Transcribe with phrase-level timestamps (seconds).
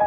[0.00, 0.06] 皆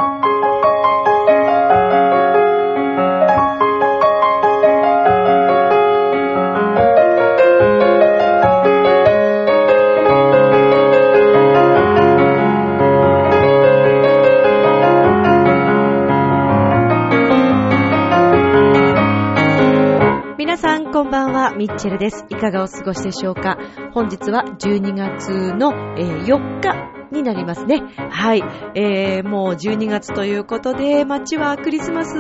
[20.58, 22.26] さんこんばんは、ミッチェルです。
[22.30, 23.60] いかがお過ごしでしょうか？
[23.94, 26.83] 本日は12月の、え4日
[27.14, 27.82] になりますね。
[28.10, 28.44] はい。
[28.76, 32.18] えー、もう12月ということで、街はクリスマス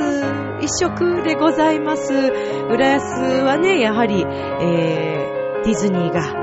[0.61, 2.13] 一色でございます。
[2.69, 6.33] 浦安はね、やはり、えー、ディズニーが、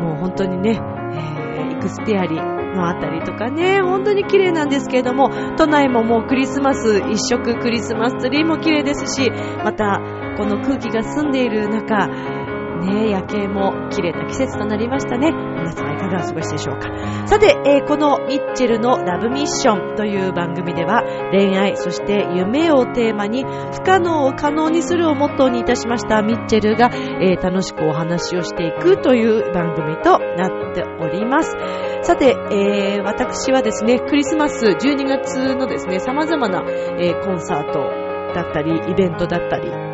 [0.00, 0.80] もう本当にね、
[1.12, 9.30] えー、イクスピアリのあたりとかね、本当に綺麗なんですけれども、都内ももうクリスマス一色クリスマスツリーも綺麗ですし、
[9.64, 10.00] また、
[10.36, 15.32] この空気が澄んでいる中、ね、夜景も綺麗な季節となりましたね。
[15.68, 16.88] 皆様いかがお過ごしでしょうか。
[17.26, 31.56] さて、えーこのミッチェルのラブミッションという番組では、恋愛、そして夢をテーマに、不可能を可能にするをモットーにいたしましたミッチェルが、えー楽しくお話をしていくという番組となっております。
[32.02, 36.64] さて、えー私はですね、クリスマス12月のですね、様々な、
[36.98, 37.80] えコンサート
[38.34, 39.87] だったり、イベントだったり、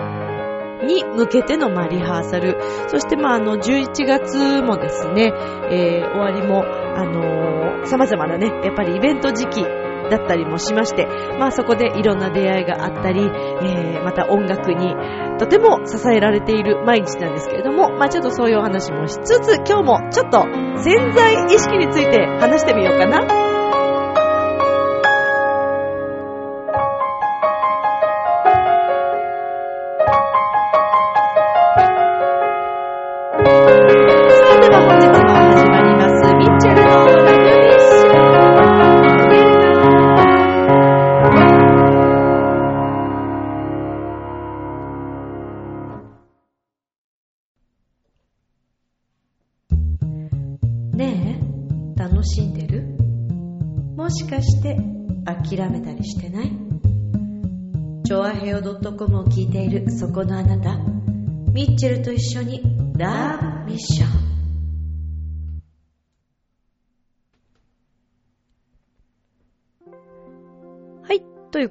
[0.84, 2.58] に向けての、まあ、リハーサル。
[2.88, 5.32] そして、まあ、あの、11月もですね、
[5.70, 11.06] えー終わりも、あのー様々なね、やっぱりイベント時期だったりもしまして、
[11.38, 14.94] まあ、そこでいろんな出会いがあったり、えーまた音楽に
[15.38, 20.42] とても支えられている毎日なんですけれども、まあ、ちょっとそういうお話もしつつ、今日もちょっと
[20.82, 23.43] 潜在意識について話してみようかな。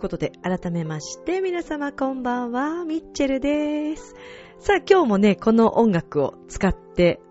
[0.03, 4.16] ことで、改めまして、皆様こんばんは、ミッチェルです。
[4.59, 7.22] さあ、今日もね、この音楽を使って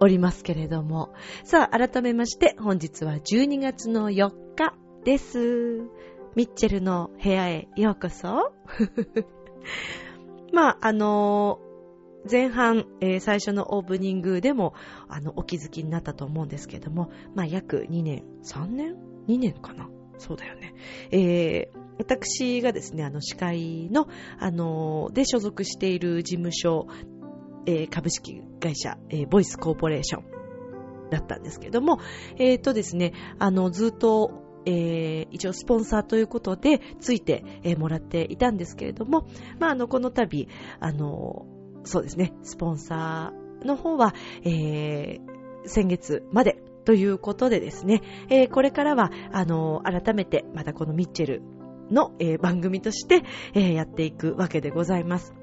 [0.00, 1.12] おりますけれども、
[1.44, 4.72] さあ、改めまして、本日は12月の4日
[5.04, 5.82] です。
[6.34, 8.54] ミッチェルの部屋へようこそ。
[10.54, 11.72] まあ、あのー
[12.30, 14.72] 前半、えー最初のオープニングでも、
[15.08, 18.96] あの、お気づきになったと思うんですけども、まあ、約2年、3年
[19.28, 19.90] ?2 年かな？
[20.16, 20.74] そうだよね。
[21.10, 24.08] えー私がですね、あの、司会の、
[24.38, 26.86] あので所属している事務所、
[27.66, 31.98] えー株式会社、えーボイスコーポレーションだったんですけれども、
[32.38, 39.26] えっ、とですね、あの、ずっと、えー一応スポンサーということでついて、えーもらっていたんですけれども、
[39.58, 40.48] まあ、あの、この度、
[40.80, 41.46] あの、
[41.84, 44.14] そうですね、スポンサーの方は、
[44.44, 45.32] えー
[45.64, 51.42] 先月までということでですね、えーこれからは、あの、改めて、またこのミッチェル
[51.92, 53.22] の、えー番組として、
[53.54, 55.34] えーやっていくわけでございます。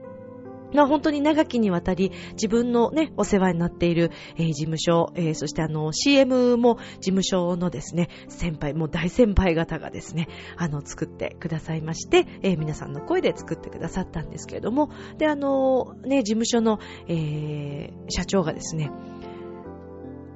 [0.74, 10.28] まあ本当に長きにわたり自分のね、お世話になっている、えー事務所、えーそしてあの CM も事務所のですね、先輩、もう大先輩方がですね、
[10.58, 18.92] あの作ってくださいまして、えー皆さんの声で作ってくださったんですけれども、で、あのね、事務所の、え社長がですね、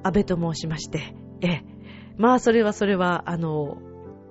[0.02, 1.62] 安倍と申しまして、え
[2.16, 3.78] まあそれはそれは、あの、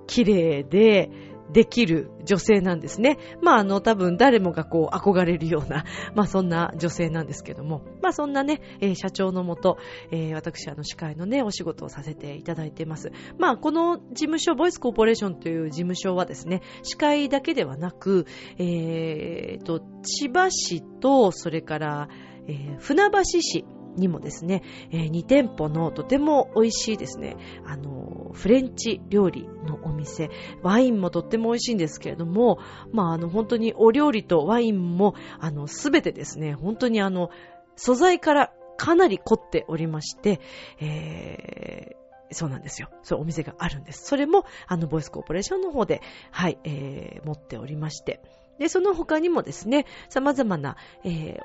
[0.08, 1.10] 綺麗で、
[1.54, 3.18] できる女性なんですね。
[3.42, 9.78] まあ、あの、多分誰もがこう憧れるような、 まあそんな女性なんですけども、まあそんなね、えー社長のもと、
[10.12, 13.12] えー私あの司会のね、お仕事をさせていただいています。
[13.38, 18.26] まあこの事務所、ボイスコーポレーションという事務所はですね、司会だけではなく、
[18.58, 22.10] えーと、千葉市と、それから、
[22.48, 30.30] えー船橋市、にもですね、え2店舗のとても美味しいですね、あの、フレンチ料理のお店、
[30.62, 32.60] ワインもとっても美味しいんですけれども、
[32.92, 37.30] まあ、あの、本当にお料理とワインも、あの、すべてですね、本当にあの、
[37.76, 40.40] 素材からかなり凝っておりまして、
[40.80, 42.04] えー
[42.36, 42.90] そうなんですよ。
[43.04, 44.06] そう、お店があるんです。
[44.08, 46.02] それも、あの、ボイスコーポレーションの方で、
[46.32, 48.22] はい、えー持っておりまして。
[48.58, 51.40] で、その他にもですね、様々な、えー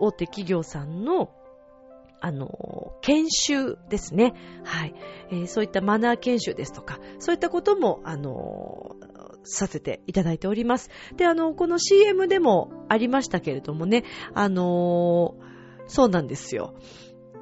[0.00, 1.30] 大手企業さんの、
[2.24, 4.32] あの、研修ですね。
[4.64, 4.94] はい。
[5.30, 8.96] えーそういったマナー研修ですとか、そういったことも、あの、
[9.42, 10.88] させていただいております。
[11.18, 15.34] で、あの、この CM でもありましたけれどもね、あの、
[15.86, 16.72] そうなんですよ。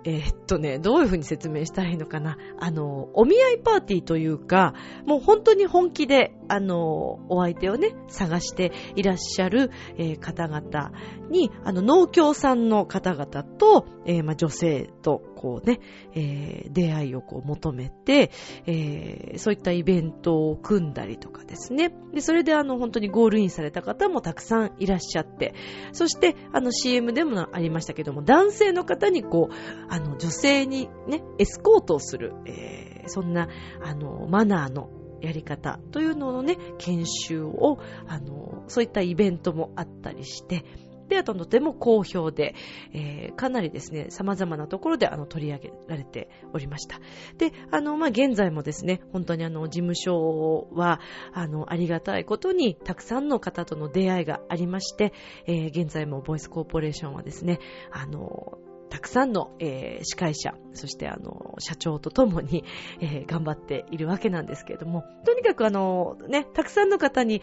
[0.05, 2.37] えー、っとね、どういうふうに説明したらいいのかな。
[2.59, 4.75] あの、お見合いパーティーというか、
[5.07, 10.93] もう本当に本気で、あの、お相手をね、探していらっしゃる、えー、方々
[11.31, 15.81] に、あの、農協さんの方々と、えー、まあ、女性と、こうね、
[16.15, 18.31] えー、出会いをこう求めて、
[18.67, 21.93] えー、そういったイベントを組んだりとかですね。
[22.13, 25.55] で、それであの、本当にゴールインされた方もたくさんいらっしゃって、
[25.93, 29.55] そして、あの、CM でもありましたけども、男性の方にこう、
[29.89, 33.49] あの、女性にね、エスコートをする、えー、そんな、
[33.83, 34.91] あの、マナーの
[35.23, 40.65] やり方というののね、研修を、あの、そういったイベントもあったりして、
[41.13, 42.55] で、あととても好評で、
[42.95, 47.01] えー、かなりですね、様々なところであの取り上げられておりました。
[47.37, 51.01] で、あの、まあ、現在もですね、本当にあの、事務所は、
[51.35, 55.13] あの、ありがたいことに、たくさんの方との出会いがありまして、
[55.47, 57.59] えー、現在もボイスコーポレーションはですね、
[57.91, 58.59] あの、
[58.93, 62.63] たくさんの、えー、司会者、そしてあの、社長とともに、
[63.01, 67.41] えー、頑張っているわけなんですけれども、とにかくあの、ね、たくさんの方に、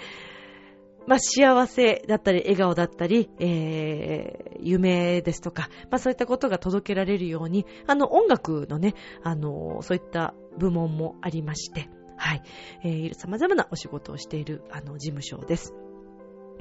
[1.08, 8.94] まあ、幸せだったり、笑顔だったり、えー、夢ですとか、まあ、そういったことが届けられるように、あの、音楽のね、
[9.24, 12.44] あの、そういった部門もありまして、はい、
[12.84, 15.74] えー、様々なお仕事をしている、あの、事務所です。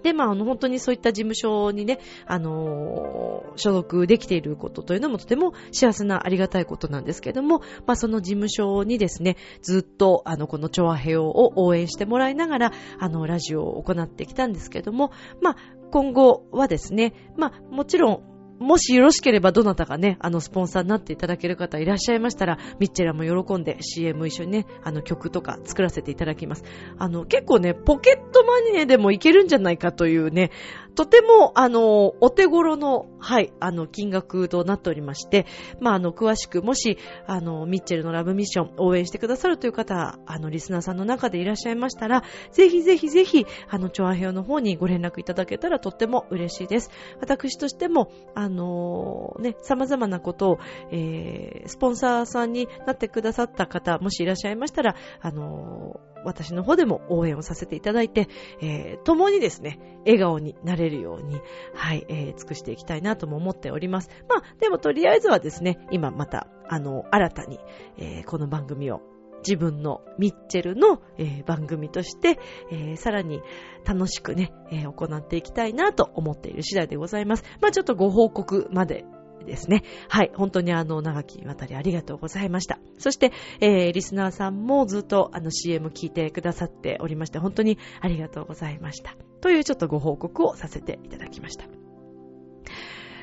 [0.02, 15.10] で、まあ、あの、本当にそういった事務所にね、あのー、所属できていることというのもとても幸せなありがたいことなんですけども、まあ、その事務所にですね、ずっと、あの、この調和平和を応援してもらいながら、あの、ラジオを行ってきたんですけども、
[15.40, 15.56] まあ、
[15.90, 26.64] 今後はですね、まあ、もちろん、もしよろしければどなたかね、あの、スポンサーになっていただける方いらっしゃいましたら、ミッチェラも喜んで CM 一緒にね、あの、曲とか作らせていただきます。
[26.98, 30.50] あの、結構ね、ポケットマネーでもいけるんじゃないかというね、
[30.98, 35.46] とても、あの、お手頃の、はい、あの、金額となっておりまして、
[35.78, 36.98] まあ、あの、詳しく、もし、
[37.28, 46.90] あの、ミッチェルのラブミッション応援してくださるという方、あの、リスナーさんの中でいらっしゃいましたら、ぜひぜひぜひ、あの、チョアヘオの方にご連絡いただけたらとっても嬉しいです。
[47.20, 50.58] 私としても、あの、ね、様々なことを、
[50.90, 58.28] えー、スポンサーさんになってくださった方、もしいらっしゃいましたら、あの、私の方でも応援をさせていただいて、
[58.60, 61.40] えー、共にですね、笑顔になれるように、
[61.74, 64.10] はい、えー、尽くしていきたいなとも思っております。
[64.28, 67.58] まあ、でもとりあえずはですね、今また、あの、新たに、
[67.96, 69.00] えー、この番組を
[69.46, 72.38] 自分のミッチェルの、えー、番組として、
[72.70, 73.40] えー、さらに
[73.86, 77.44] 楽しくね、えー、行っていきたいなと思っている次第でございます。
[77.60, 79.04] まあちょっとご報告まで
[79.48, 79.82] ですね。
[80.08, 80.30] はい。
[80.34, 82.78] 本当にあの、長きにわたりありがとうございました。
[82.98, 89.16] そして、えー、リスナーさんもずっとあの CM 聞いてくださっておりまして、本当にありがとうございました。
[89.40, 91.64] というちょっとご報告をさせていただきました。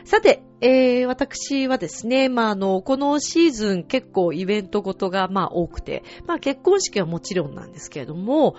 [0.05, 8.55] さて、えー、私はですね、まあ、あの、このシーズン結構イベントごとが、まあ、多くて、まあ、結婚式はもちろんなんですけれども、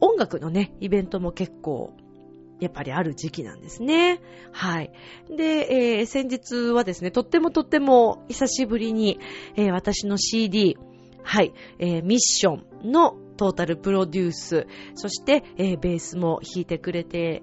[0.00, 1.94] 音楽のね、イベントも結構
[2.64, 4.20] やっぱりある時期なんですね。
[4.50, 4.90] はい。
[5.28, 9.20] で、えー、先日はですね、とってもとっても久しぶりに、
[9.56, 10.78] えー、私の CD、
[11.22, 17.42] はい、えー、ミッションのトータルプロデュース、そして、えー、ベースも弾いてくれて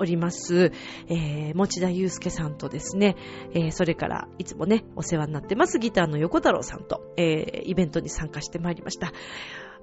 [0.00, 0.72] おります、
[1.08, 3.16] えー、持田祐介さんとですね、
[3.52, 9.12] えー、それからいつもね、お世話になってますギターの横太郎さんと、えー、イベントに参加してまいりました。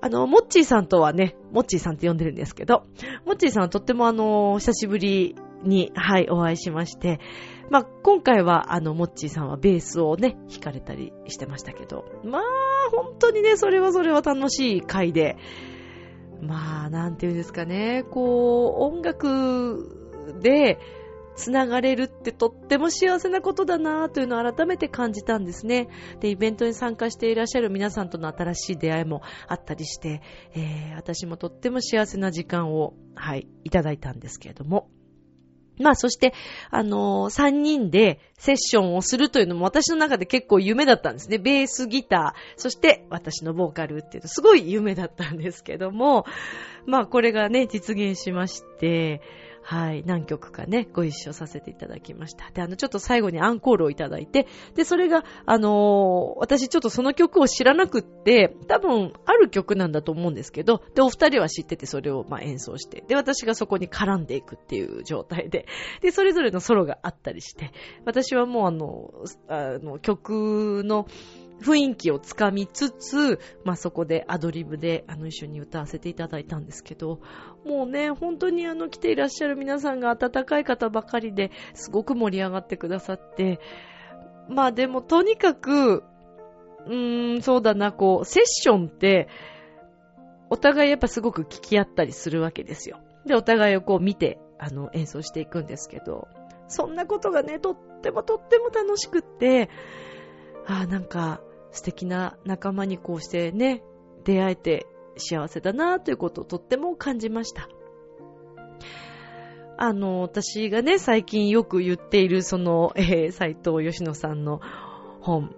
[0.01, 2.85] あの、モッチーさんとはね、モッチーさんって呼んでるんですけど、
[3.25, 7.19] モッチーさんはとってもあの、久しぶりに、はい、お会いしまして、
[7.69, 12.41] まあ、今回は、あの、モッチーさんはベースをね、弾かれたりしてましたけど、まあ、
[12.91, 15.37] 本当にね、それはそれは楽しい回で、
[16.41, 20.07] まあ、なんていうんですかね、こう、音楽
[20.41, 20.79] で、
[21.37, 25.87] つながれるってとっても幸せなことだなぁというのを改めて感じたんですね。
[26.19, 30.21] で、イベントに参加していらっしゃる皆さんとの新しい出会いもあったりして、
[30.55, 34.89] えー、私もとっても幸せな時間を、はい、いただいたんですけれども。
[35.79, 36.33] まあ、そして、
[36.71, 41.37] あのー、3人でセッションをするというのも私の中で結構夢だったんですね。
[41.37, 46.25] ベース、ギター、そして私のボーカルっていうとすごい夢だったんですけども、
[46.87, 49.21] まあ、これがね、実現しまして、
[49.69, 52.49] はい、何曲かね、ご一緒させていただきました。
[52.53, 65.65] で、あの、ちょっと最後にアンコールをいただいて、で、それが、あのー、私ちょっとその曲を知らなくって、多分、ある曲なんだと思うんですけど、で、お二人は知っててそれを、まあ、演奏して、で、私がそこに絡んでいくっていう状態で、
[65.99, 67.71] で、それぞれのソロがあったりして、
[68.05, 69.11] 私はもうあの、
[69.49, 71.07] あの、曲の、
[71.61, 77.19] 雰囲気をつかみつつ、まあ、そこでアドリブであの一緒に歌わせていただいたんですけど、
[77.65, 83.59] もうね、本当にあの来ていらっしゃる皆さんが温かい方ばかりですごく盛り上がってくださって、
[84.49, 86.03] まあでもとにかく、
[86.85, 89.27] うーん、そうだな、こう、セッションって、
[90.49, 92.99] お互いやっぱすごく聞き合ったりするわけですよ。
[93.25, 96.27] で、お互いをこう見て、あの、演奏していくんですけど、
[96.69, 99.69] そんなことがね、とってもとっても楽しくって、
[100.65, 101.41] ああ、なんか
[101.77, 103.83] 素敵な仲間にこうしてね、
[104.23, 107.69] 出会えて幸せだなということをとっても感じました。
[109.77, 114.59] あの、私がね、最近よく言っている、その、えー、斎藤義野さんの
[115.21, 115.53] 本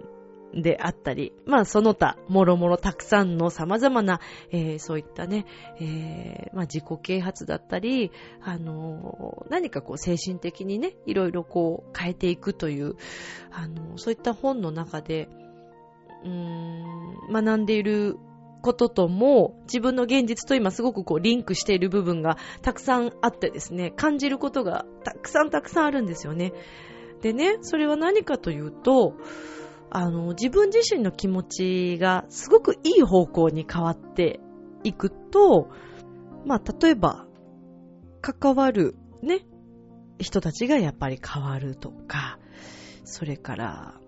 [0.52, 5.46] であったり、まあその他、もろもろたくさんの様々な、えー、そういったね、
[5.80, 8.12] えー、まあ自己啓発だったり、
[8.42, 12.96] あのー、何かこう精神的にね、いろいろこう変えていくという、
[13.50, 15.30] あのそういった本の中で、
[16.24, 18.18] うーん、学んでいる
[18.62, 26.52] こととも、自分の現実と今すごくこうリンクしている部分がたくさんあってですね、感じることがたくさんたくさんあるんですよね。
[27.22, 29.14] でね、それは何かというと、
[29.90, 34.40] あの、自分自身の気持ちがすごくいい方向に変わって
[34.84, 35.68] いくと、
[36.46, 37.26] まあ、例えば、
[38.22, 39.46] 関わるね、
[40.18, 42.38] 人たちがやっぱり変わるとか、
[43.04, 44.00] それから、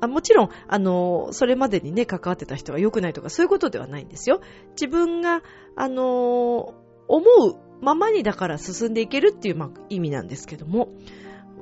[0.00, 4.40] あもちろん、あの、それまでにね、関わってた人が良くないとか、そういうことではないんですよ。
[4.72, 5.42] 自分が、
[5.76, 6.74] あの、
[7.08, 10.88] 思うままにだから進んでいけるっていう、ま、意味なんですけども。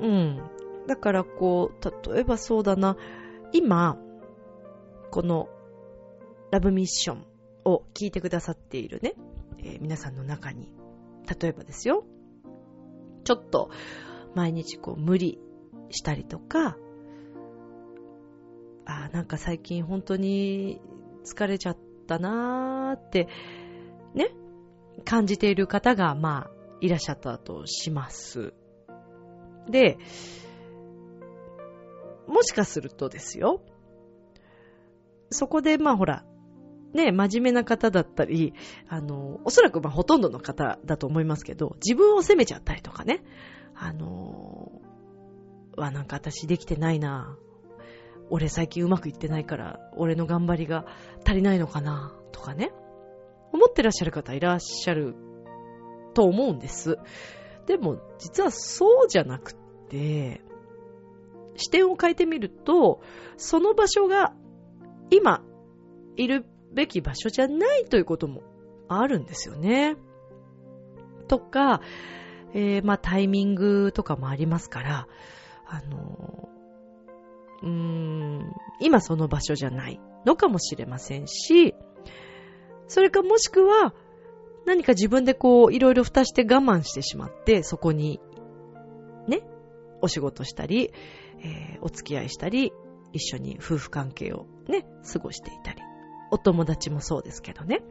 [0.01, 0.41] うん。
[0.87, 2.97] だからこう、例えばそうだな、
[3.53, 3.99] 今、
[5.11, 5.49] この
[6.51, 7.27] ラブミッション
[7.65, 9.15] を聞いてくださっているね、
[9.59, 10.73] えー、皆さんの中に、
[11.41, 12.05] 例えばですよ、
[13.25, 13.71] ちょっと
[14.35, 15.39] 毎日こう無理
[15.91, 16.77] したりとか、
[18.85, 20.81] あなんか最近本当に
[21.25, 23.29] 疲れちゃったなーって、
[24.15, 24.31] ね、
[25.05, 28.55] 感じている方が、まあ、いらっしゃったとします。
[29.69, 29.99] で、
[32.27, 33.63] もしかするとですよ、
[35.31, 36.25] そこで、まあほら、
[36.93, 38.53] ね、真面目な方だったり、
[38.89, 43.23] あの、おそらくまあほとんどの方だと思いますけど、自分を責めちゃったりとかね、
[43.75, 44.73] あの、
[45.77, 47.37] わ、なんか私できてないな。
[48.33, 50.87] 俺最近うまくいってないから、俺の頑張りが
[51.23, 52.73] 足りないのかな、とかね。
[53.53, 55.15] 思ってらっしゃる方いらっしゃる
[56.15, 56.97] と思うんです。
[57.67, 59.55] でも、実はそうじゃなく
[59.91, 60.41] て、
[61.57, 63.03] 視点を変えてみると、
[63.37, 64.33] その場所が
[65.11, 65.43] 今
[66.17, 68.43] いるべき場所じゃないということも
[68.89, 69.97] あるんですよね。
[71.29, 71.83] とか、
[72.55, 75.07] えー、まあタイミングとかもありますから、
[75.67, 76.49] あの
[77.63, 81.75] うーん、今その場所じゃないのかもしれませんし、
[82.89, 83.95] それかもしくは、
[84.67, 88.21] 何か自分でこう、いろいろ蓋して我慢してしまって、そこに、
[89.27, 89.43] ね、
[90.01, 90.93] お仕事したり、
[91.41, 92.73] えー、お付き合いしたり、
[93.13, 95.81] 一緒に夫婦関係をね、過ごしていたり、
[96.31, 97.83] お友達もそうですけどね。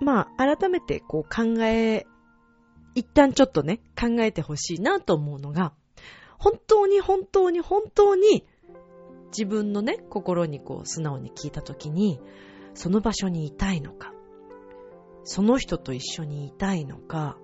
[0.00, 2.06] まあ、改めてこう考え、
[2.94, 5.72] 一旦ちょっとね、考えてほしいなと思うのが、
[6.38, 8.46] 本当に本当に本当に
[9.28, 12.20] 自分のね、心にこう素直に聞いたときに、
[12.74, 14.12] その場所にいたいのか、
[15.24, 17.36] その人と一緒にいたいのか、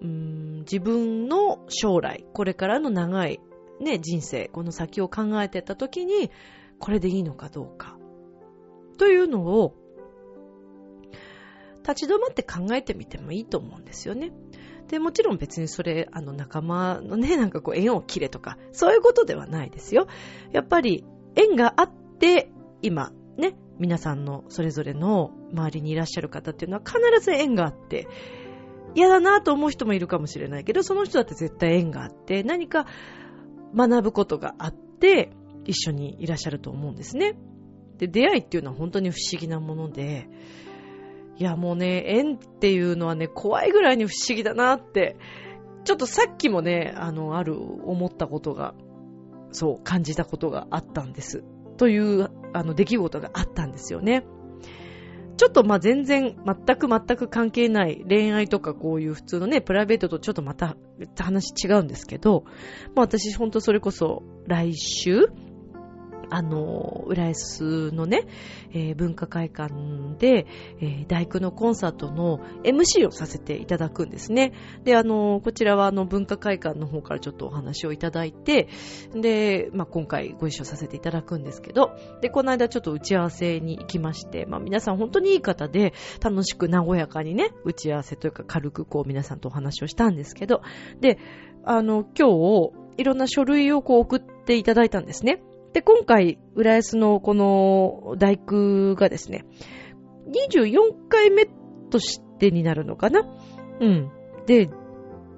[0.00, 3.40] うーん自分の将来、これからの長い、
[3.80, 6.30] ね、人生、この先を考えてた時に、
[6.78, 7.96] これでいいのかどうか。
[8.98, 9.74] というのを、
[11.82, 14.32] 立ち止まって考えてみてもいいと思うんですよね。
[14.92, 20.06] で、もちろん別にそれ、あの仲間のね、なんかこう縁を切れとか、そういうことではないですよ。
[20.52, 21.02] やっぱり
[21.34, 22.50] 縁があって、
[22.82, 28.06] 今、ね、皆さんのそれぞれの周りにいらっしゃる方っていうのは必ず縁があって、
[28.94, 32.86] 嫌だなと思う人もいるかもしれないけど、その人だって絶対縁があって、何か
[33.74, 35.30] 学ぶことがあって、
[35.64, 37.34] 一緒にいらっしゃると思うんですね。
[37.96, 40.28] で、出会いっていうのは本当に不思議なもので、
[41.38, 45.16] いやもうね、縁っていうのはね、怖いぐらいに不思議だなって、
[45.84, 48.74] ちょっとさっきもね、あの、ある思ったことが、
[49.50, 51.42] そう、感じたことがあったんです。
[51.76, 54.24] という、あの、出来事があったんですよね。
[55.36, 60.76] ちょっとまあ全然、全く全く関係ない恋愛とかこういう普通のね、プライベートとちょっとまた
[61.18, 62.44] 話違うんですけど、
[62.94, 65.32] まあ私ほんとそれこそ来週、
[66.32, 68.26] あの、浦安のね、
[68.72, 69.74] えー、文化会館
[70.18, 70.46] で、
[70.80, 74.54] えー、大工のコンサートの MC をさせていただくんですね。
[74.82, 78.68] で、あの、こちらはあの、文化会館の方からちょっとお話をいただいて、
[79.14, 90.62] で、まあ、今回ご一緒させていただくんですけど、で、この間ちょっと打ち合わせに行きまして、まあ、皆さん本当にいい方で、楽しく和やかにね、打ち合わせというか軽くこう皆さんとお話をしたんですけど、
[91.00, 91.18] で、
[91.64, 95.42] あの、今日、いろんな書類をこう送っていただいたんですね。
[95.72, 99.44] で、今回、浦安のこの大工がですね、
[100.28, 101.46] 24回目
[101.90, 103.22] としてになるのかな？
[103.80, 104.10] うん。
[104.46, 104.70] で、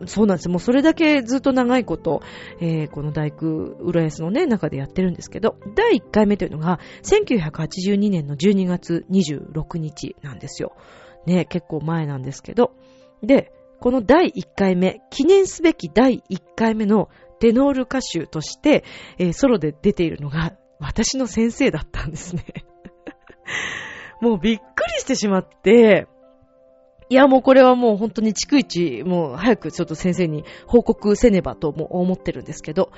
[0.06, 2.20] そうなんですもうそれだけずっと長いこと、
[2.60, 3.46] えー、この大工、
[3.80, 10.74] 浦安のね、中でやってるんですけど、第1回目というのが、1982年の12月26日なんですよ。
[11.26, 12.72] ね、結構前なんですけど。
[13.22, 17.08] で、この第1回目、記念すべき第1回目の
[17.40, 18.84] テノール歌手として、
[19.18, 22.44] えー、ソロで出ているのが私の先生だったんですね。
[24.20, 26.06] もうびっくりしてしまって、
[27.10, 32.90] いやもうこれはもう本当に逐一、もう早くちょっと先生に報告せねばとも思ってるんですけど。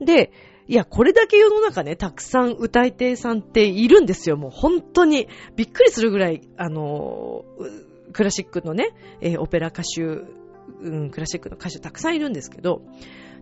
[0.00, 0.32] で、
[0.66, 4.36] いや、これだけ世の中ね、たくさん歌い手さんっているんですよ。
[4.36, 7.44] もう本当にびっくりするぐらい、あの
[8.12, 10.22] クラシックのね、えー、オペラ歌手、
[10.80, 12.82] うん、クラシックの歌手たくさんいるんですけど、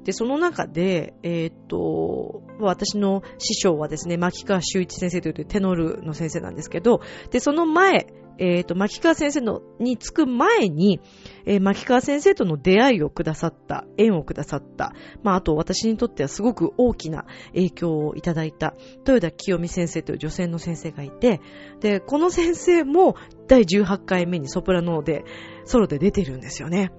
[0.05, 7.00] で、その中で、えー、っと、私の師匠はですね、牧川修一先生というテノールの先生なんですけど、
[7.31, 8.07] で、その前、
[8.38, 11.00] えー、っと、牧川先生の、につく前に、
[11.45, 18.75] えー、牧川先生との出会いをくださった、縁をくださった、まあ、あと私にとってはすごく大きな影響をいただいた、
[19.07, 21.41] 豊田清美先生という女性の先生がいて、
[21.81, 23.14] で、この先生も
[23.47, 25.25] 第18回目にソプラノで、
[25.64, 26.91] ソロで出てるんですよね。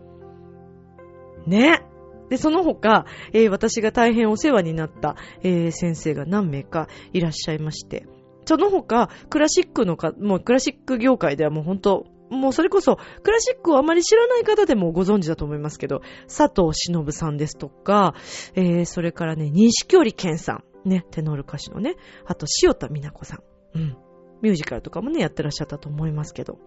[1.46, 1.84] ね。
[2.30, 8.06] で、その他、えー、私が大変お世話になった、えー、先生が何名かいらっしゃいまして、
[8.46, 18.16] その他、クラシックのか、もうクラシック業界ではもう本当、もうそれこそ、クラシックをあまり知らない方でもご存知だと思いますけど、佐藤忍さんですとか、
[18.56, 21.96] えー、それからね、西織健さん、ね、テノール歌手のね、
[22.26, 23.98] あと塩田美奈子さん、うん、
[24.42, 26.58] ミュージカルとかもね、やってらっしゃったと思いますけど、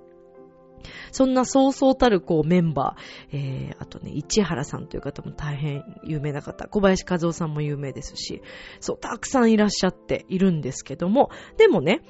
[1.13, 8.43] そんなそうそうたるこうメンバー、えー、あとね、市原さんという方も大変有名な方、小林和夫さんも有名ですし、
[8.81, 12.03] そう、たくさんいらっしゃっているんですけども、でもね、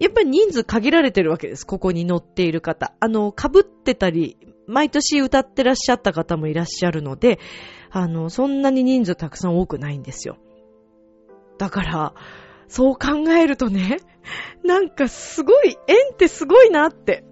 [0.00, 1.64] やっぱり人数限られてるわけです。
[1.66, 2.94] ここに乗っている方。
[2.98, 7.38] あの、被ってたり、毎年歌ってらっしゃった方もいらっしゃるので、
[7.90, 10.36] あの、そんなに人数たくさん多くないんですよ。
[11.58, 12.14] だから、
[12.66, 13.98] そう考えるとね、
[14.64, 17.24] なんかすごい、縁ってすごいなって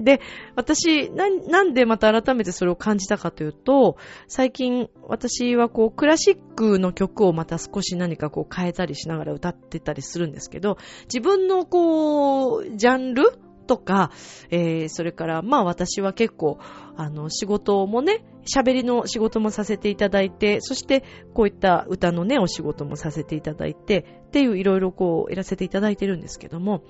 [0.00, 0.20] で、
[0.56, 14.10] 私な、なんでまた改めてそれを感じたかというと、最近私はこうクラシックの曲をまた少し何かこう変えたりしながら歌ってたりするんですけど、自分のこう、ジャンルとか、
[14.50, 16.58] えー、それからまあ私は結構、
[16.96, 26.82] あの、仕事もね、喋りの仕事もさせていただいて、そしてこういった歌のね、お仕事もさせていただいて、っていういろいろこう、やらせていただいてるんですけども、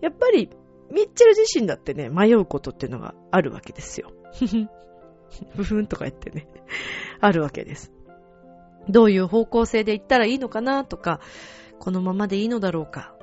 [0.00, 0.50] やっぱり
[0.94, 4.12] ミッチェル自身だってね、迷うことっていうのがあるわけですよ。
[4.32, 4.68] ふふん。
[5.56, 6.46] ふふんとか言ってね、
[7.20, 7.92] あるわけです。
[8.88, 11.20] どういう方向性で行ったらいいのかなとか、
[11.80, 13.14] このままでいいのだろうか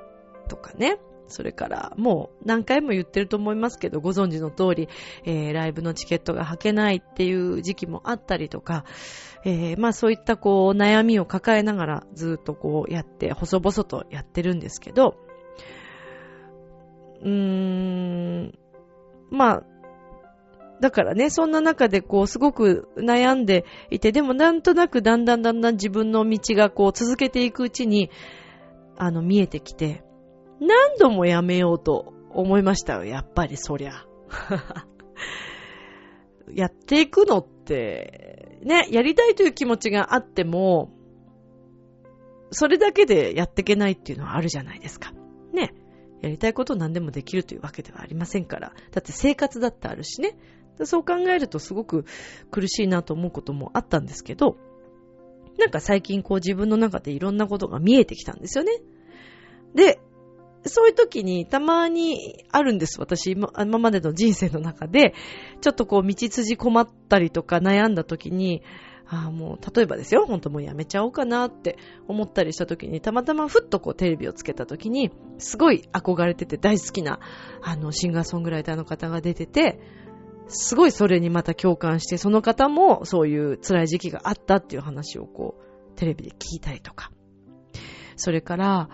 [0.50, 1.00] とかね。
[1.28, 4.90] それから、もう何回も言ってると思いますけど、ご存知の通り、
[5.24, 8.84] えー、ライブのチケットが履けないっていう時期もあったりとか、
[9.46, 15.16] えー、まあそういったこう悩みを抱えながらずっとこうやって、細々とやってるんですけど、
[17.22, 18.58] うーん、
[19.30, 19.64] まあ、
[20.82, 28.10] だからね、そんな中でこう、すごく悩んでいて、でもなんとなくだんだんだんだん自分の道がこう、続けていくうちに、
[28.98, 30.04] あの、見えてきて、
[30.60, 34.06] 何度もやめようと思いましたよ、やっぱりそりゃ。
[36.52, 40.90] やっていくのって、ね、やりたいという気持ちがあっても、
[42.50, 45.14] それだけでやっていけないっていうのはあるじゃないですか。
[45.54, 45.74] ね。
[46.22, 48.74] やりたいこと何でもできるというわけではありませんから。
[48.92, 50.38] だって生活だってあるしね。
[50.84, 52.06] そう考えるとすごく
[52.50, 54.58] 苦しいなと思うこともあったんですけど、
[55.60, 58.72] なんか最近こう自分の中でいろんなことが見えてきたんですよね。
[59.76, 60.00] で、
[60.66, 63.00] そういう時にたまにあるんです。
[63.00, 65.14] 私、今までの人生の中で、
[65.62, 68.62] ちょっとこう道筋困ったりとか悩んだ時に、
[69.14, 77.20] ああ、もう、例えばですよ、ほんともうやめちゃおうかなって思ったりした時に、たまたまふっとこうテレビをつけた時に、すごい憧れてて大好きな、
[77.62, 79.82] あの、シンガーソングライターの方が出てて、
[80.48, 87.12] すごいそれにまた共感して、その方もそういう辛い時期があったっていう話をこう、テレビで聞いたりとか。
[88.16, 88.90] それから、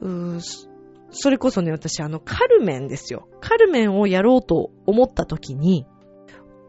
[0.00, 0.38] う
[1.10, 3.28] それこそね、私、あの、カルメンですよ。
[3.40, 5.86] カルメンをやろうと思った時に、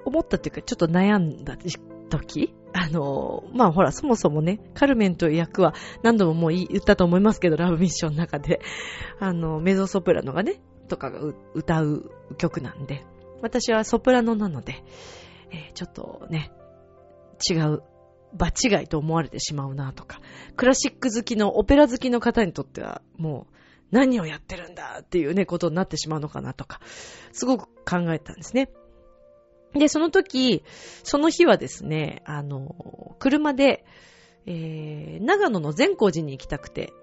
[0.03, 1.55] 思ったっていうか、ちょっと悩んだ
[2.09, 8.61] 時あの、まあほら、そもそもね、カルメンという役は何度ももう言ったと思いますけど、ラブミッションの中で、
[9.19, 11.19] あの、メゾソプラノがね、とかが
[11.53, 13.05] 歌う曲なんで、
[13.41, 14.83] 私はソプラノなので、
[15.51, 16.51] えー、ちょっとね、
[17.49, 17.83] 違う、
[18.33, 20.21] 場違いと思われてしまうなとか、
[20.55, 23.53] クラシック好きの、オペラ好きの方にとっては、もう、
[23.91, 26.79] 何をやってるんだっていうね、ことになってしまうのかなとか、
[27.33, 28.69] すごく考えたんですね。
[29.73, 30.63] で、その時、
[31.03, 33.85] その日はですね、あの、車で、
[34.45, 36.93] えー、長野の善光寺に行きたくて、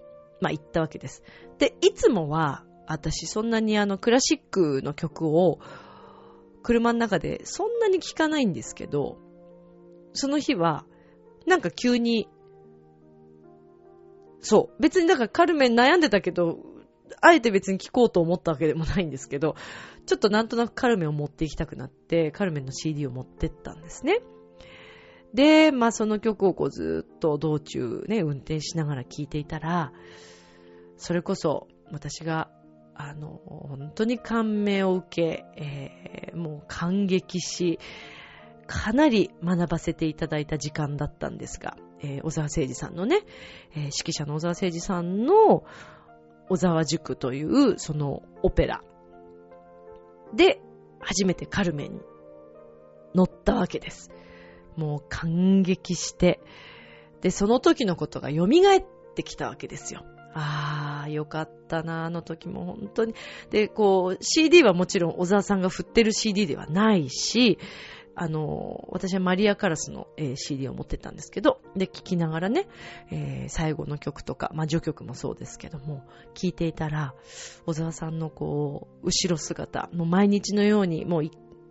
[0.41, 1.23] まあ行ったわけです。
[1.59, 5.59] で、いつもは、私そんなにあの、クラシックの曲を、
[6.63, 9.19] 車の中でそんなに聴かないんですけど、
[10.13, 10.85] その日は、
[11.47, 12.29] なんか急に、
[14.41, 14.83] そう。
[14.83, 16.59] 別にだからカルメン悩んでたけど、
[17.21, 19.57] あえて別に聴こうと思ったわけでもないんですけど、
[20.07, 24.21] ちょっとなんとなくカルメンを持っていきたくなって、カルメンの CD を持ってったんですね。
[25.35, 29.93] で、まあその曲をこうずっと道中ね、運転しながら聴いていたら、
[30.97, 32.51] それこそ私が、
[32.95, 37.79] あの、本当に感銘を受け、えー、もう感激し、
[38.67, 43.23] かなり学ばせていただいた時間だったんですが、えー、小沢誠二さんのね、
[43.73, 45.65] えー、指揮者の小沢誠二さんの、
[46.49, 48.83] 小沢塾というそのオペラ
[50.35, 50.61] で
[51.01, 52.01] 初めてカルメンに
[53.15, 54.11] 乗ったわけです。
[54.77, 56.41] もう感激して、
[57.21, 58.49] で、その時のことが蘇っ
[59.15, 60.05] てきたわけですよ。
[60.35, 63.15] ああ、よかったな、あの時も本当に。
[63.51, 67.59] で、こう、CD はもちろん小沢さんが振ってる CD ではないし、
[68.21, 72.67] あの、私はマリア・カラスの、えー、CD を持ってたんですけど、で、聴きながらね、
[73.13, 76.05] えー、最後の曲とか、まあ、序曲もそうですけども、
[76.35, 77.15] 聴いていたら、
[77.67, 81.23] 小沢さんのこう、後ろ姿、もう毎日のように、もう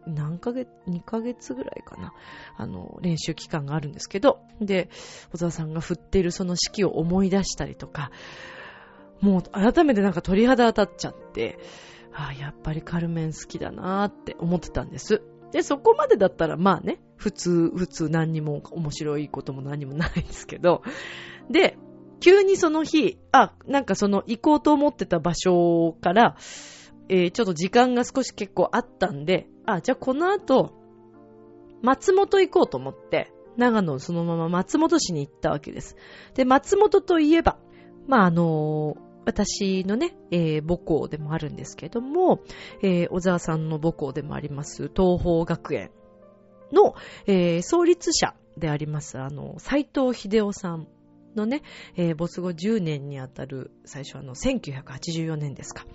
[0.07, 2.13] 何ヶ月、2ヶ月ぐらいかな。
[2.55, 4.89] あの、練習期間があるんですけど、で、
[5.33, 8.11] 小沢さんが振ってるその式を思い出したりとか、
[9.19, 11.59] もう改めてなんか鳥肌当たっちゃって、
[12.13, 15.21] ああ、やっぱりカルメン好きだなーって思ってたんです。
[15.51, 20.83] で、そこまでだったらまあね、普通、普通何にも面白いことも何もないんですけど、
[21.49, 21.77] で、
[22.19, 26.35] 急にその日、あ、なんかその行こうと思ってた場所から、
[27.09, 30.73] えー、ちょっと時間が少し結構あったんで、あ、じゃあこの後、
[31.81, 35.95] 松本行こうと思って、長野そのまま松本市に行ったわけです。
[36.35, 37.57] で、松本といえば、
[38.07, 42.39] まあ、あの私のね、えー、母校でもあるんですけども、
[42.81, 45.91] えー、小沢さんの母校でもあります、東方学園
[46.71, 50.87] の、えー、創立者であります、あの、斎藤秀夫さん
[51.35, 51.61] のね、
[51.97, 55.85] え、没後10年にあたる、最初あの、1984年ですか。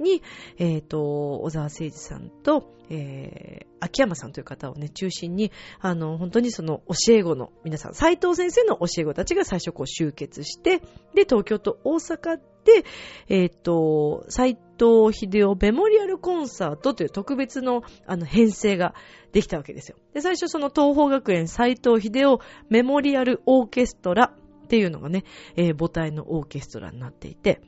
[0.00, 0.22] に、
[0.58, 5.50] えっ、ー、と、小沢誠二さんと、えー、秋山さんという方をね、中心に、
[5.80, 10.80] あの、本当にその教え子の皆さん、斎藤先生の教え子たちが最初こう集結して、
[11.14, 12.84] で、東京と大阪で、
[13.28, 18.94] えっ、ー、と、斎藤秀夫メモリアルコンサートという特別の、あの、編成が
[19.32, 19.96] できたわけですよ。
[20.12, 24.32] で、最初その東方学園斎藤秀夫メモリアルオーケストラ
[24.64, 25.24] っていうのがね、
[25.56, 27.60] えー、母体のオーケストラになっていて、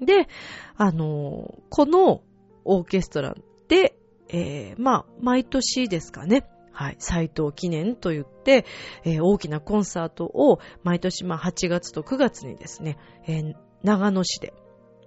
[0.00, 0.28] で、
[0.76, 2.22] あの、この
[2.64, 3.34] オーケストラ
[3.68, 3.96] で、
[4.28, 6.46] えー、まあ、毎年ですかね。
[6.72, 6.96] はい。
[6.98, 8.66] 斎藤記念と言って、
[9.04, 14.52] えー、大きなコンサートを毎年、まあ、8月と9月にですね、えー、長野市で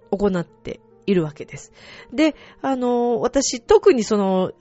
[0.09, 1.71] 行っているわけです。
[2.13, 4.51] で、あの、私、特にその、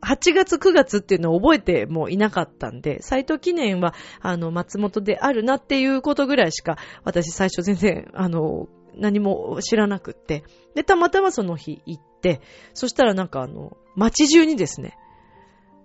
[0.00, 10.44] 8月9月っていうのを覚えてもいなかったんで、斎藤記念は、あの、松本であるなっていうことぐらいしか、私最初全然、あの、何も知らなくって。
[10.74, 12.40] で、たまたまその日行って、
[12.74, 14.96] そしたらなんかあの、街中にですね、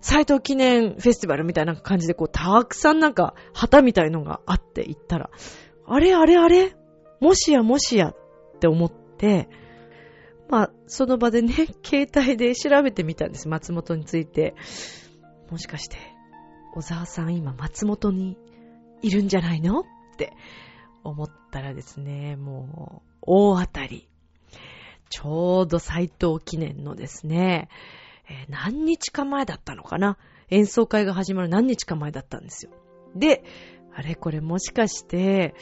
[0.01, 5.29] 斎藤記念フェスティバルみたいな感じでこう、たくさんなんか旗みたいのがあって行ったら、
[5.85, 6.75] あれあれあれ？
[7.21, 8.09] もしやもしや？
[8.09, 8.15] っ
[8.59, 9.47] て思って、
[10.49, 14.55] まあ、その場でね、 携帯で調べてみたんです、松本について。
[15.49, 15.97] もしかして、
[16.73, 18.37] 小沢さん今松本に
[19.01, 19.81] いるんじゃないの？
[19.81, 19.83] っ
[20.17, 20.33] て
[21.03, 24.07] 思ったらですね、もう、大当たり。
[25.09, 27.69] ちょうど斎藤記念のですね、
[28.29, 30.17] えー、何日か前だったのかな？
[30.49, 32.71] 演奏会が始まる何日か前だったんですよ。
[33.15, 33.43] で、
[33.93, 35.53] あれこれもしかして、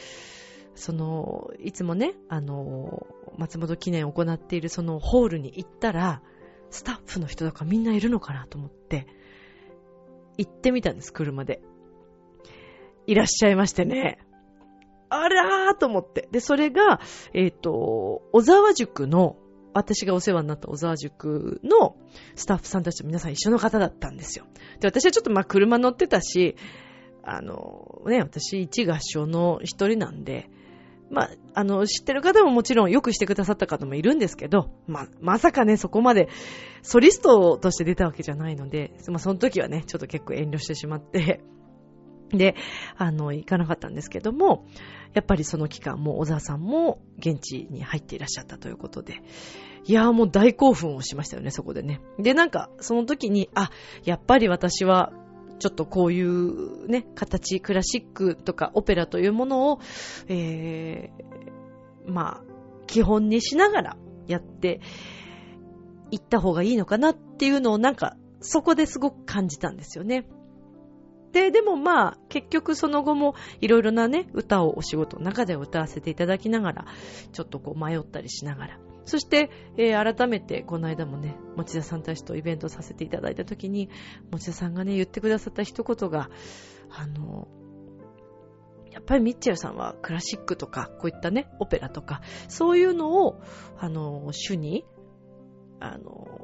[0.74, 6.22] その、いつもね、あの、松本記念を行っているそのホールに行ったら、
[6.70, 9.06] スタッフの人とかみんないるのかなと思って、
[10.38, 11.60] 行ってみたんです、車で。
[13.06, 14.18] いらっしゃいましてね。
[15.12, 16.28] あらーと思って。
[16.30, 17.00] で、それが、
[17.34, 19.36] えっ、ー、と、小沢塾の、
[19.74, 21.96] 私がお世話になった小沢塾の
[22.34, 24.44] スタッフさんたちと皆さん一緒の方だったんですよ。
[24.80, 26.56] で、私はちょっとまあ車乗ってたし、
[27.22, 30.50] あの、ね、私一合唱の一人なんで、
[31.10, 36.28] まあ、あの、知ってる方ももちろんよくしてくださった方もいるんですけど、まあ、まさかね、そこまで
[36.80, 41.42] ソリストとして出たわけじゃないので、まあ、その時はね、ちょっと結構遠慮してしまって、
[42.32, 42.54] で、
[42.96, 44.66] あの、行かなかったんですけども、
[45.14, 49.22] やっぱりその期間も小沢さんも現地に入っていらっしゃったということで、
[49.84, 52.00] いやーもう大興奮をしましたよね、そこでね。
[52.18, 53.70] で、なんか、その時に、あ、
[54.04, 55.12] やっぱり私は
[55.58, 59.80] ちょっとこういうね、形、クラシックとかオペラというものを、
[60.28, 62.42] えー、まあ、
[62.86, 64.80] 基本にしながらやって
[66.10, 70.26] いった方がいいのかなっていうのをなんか、そこですごく感じたんですよね。
[71.32, 76.84] で、でもまあ、結局その後もいろいろなね、歌をお仕事の中で歌わせていただきながら、
[77.32, 83.88] ちょっとこう迷ったりしながら、そして、えー、改めてこの間もね、持田さんたちとイベントさせていただいたときに、
[84.30, 86.30] 持田さんがね、言ってくださった一言が、
[86.90, 87.48] あの、
[88.90, 93.40] やっぱりミッチェルさんはクラシックとか、こういったね、オペラとか、そういうのを、
[93.78, 94.84] あの、主に、
[95.80, 96.41] あの、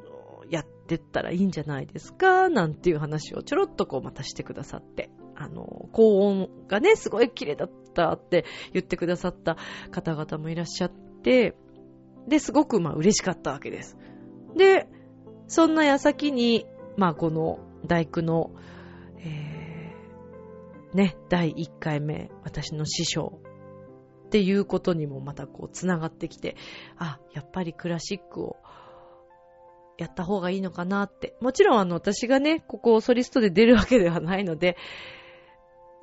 [0.49, 9.57] やってったらいいんじゃないですか、なんていう話をちょろっとこうまたしてくださって、あの、高音がね、すごい綺麗だったって言ってくださった
[9.91, 11.55] 方々もいらっしゃって、
[12.27, 13.97] で、すごくまあ嬉しかったわけです。
[14.55, 14.87] で、
[15.47, 16.65] そんな矢先に、
[16.97, 18.51] まあこの大工の、
[19.17, 23.39] えー、ね、第1回目、私の師匠
[24.25, 26.55] っていうことにもまたこう繋がってきて、
[26.97, 28.57] あ、やっぱりクラシックを
[29.99, 31.35] やった方がいいのかなって。
[31.41, 34.77] もちろんあの私がね、ここをソリストで出るわけではないので、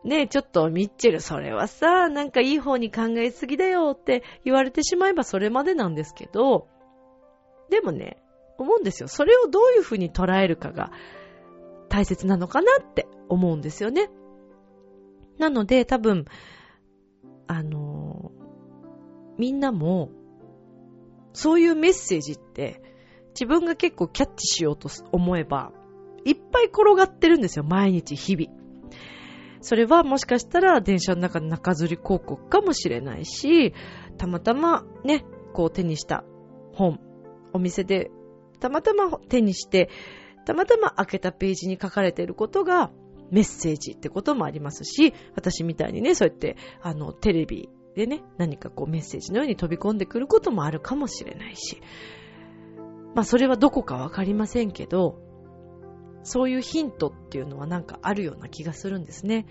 [0.04, 6.68] ねえ、ちょっとミッチェル、それはさ、なんかいい方に考えすぎだよって言われてしまえばそれまでなんですけど、
[7.70, 8.22] でもね、
[8.58, 9.08] 思うんですよ。
[9.08, 10.92] それをどういうふうに捉えるかが
[11.88, 14.10] 大切なのかなって思うんですよね。
[15.38, 16.26] なので多分、
[17.48, 18.32] あの
[19.38, 20.10] みんなも、
[21.32, 22.80] そういうメッセージって
[23.38, 25.72] 自分が結構キャッチしようと思えば、
[26.24, 28.50] いっぱい転がってるんですよ、毎日、日々。
[29.60, 33.74] それはもしかしたら電車の中の中吊り広告かもしれないし、
[34.16, 36.24] たまたまね、こう手にした
[36.72, 37.00] 本、
[37.52, 38.10] お店で
[38.60, 39.90] たまたま手にして、
[40.44, 42.90] たまたま開けたページに書かれていることが
[43.30, 51.80] メッセージってこともありますし、私みたいにね、そうやって、あの、テレビでね、何かこうメッセージのように飛び込んでくることもあるかもしれないし、
[53.16, 55.18] まあそれはどこかわかりませんけど、
[56.22, 59.46] そういうヒントっていうのはなんかあるような気がするんですね。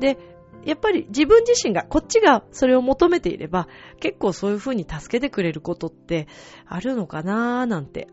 [0.00, 0.16] で、
[0.64, 3.68] やっぱり自分自身が、こっちがそれを求めていれば、
[4.00, 6.26] 結構そういう風に助けてくれることって
[6.64, 8.08] あるのかなーなんて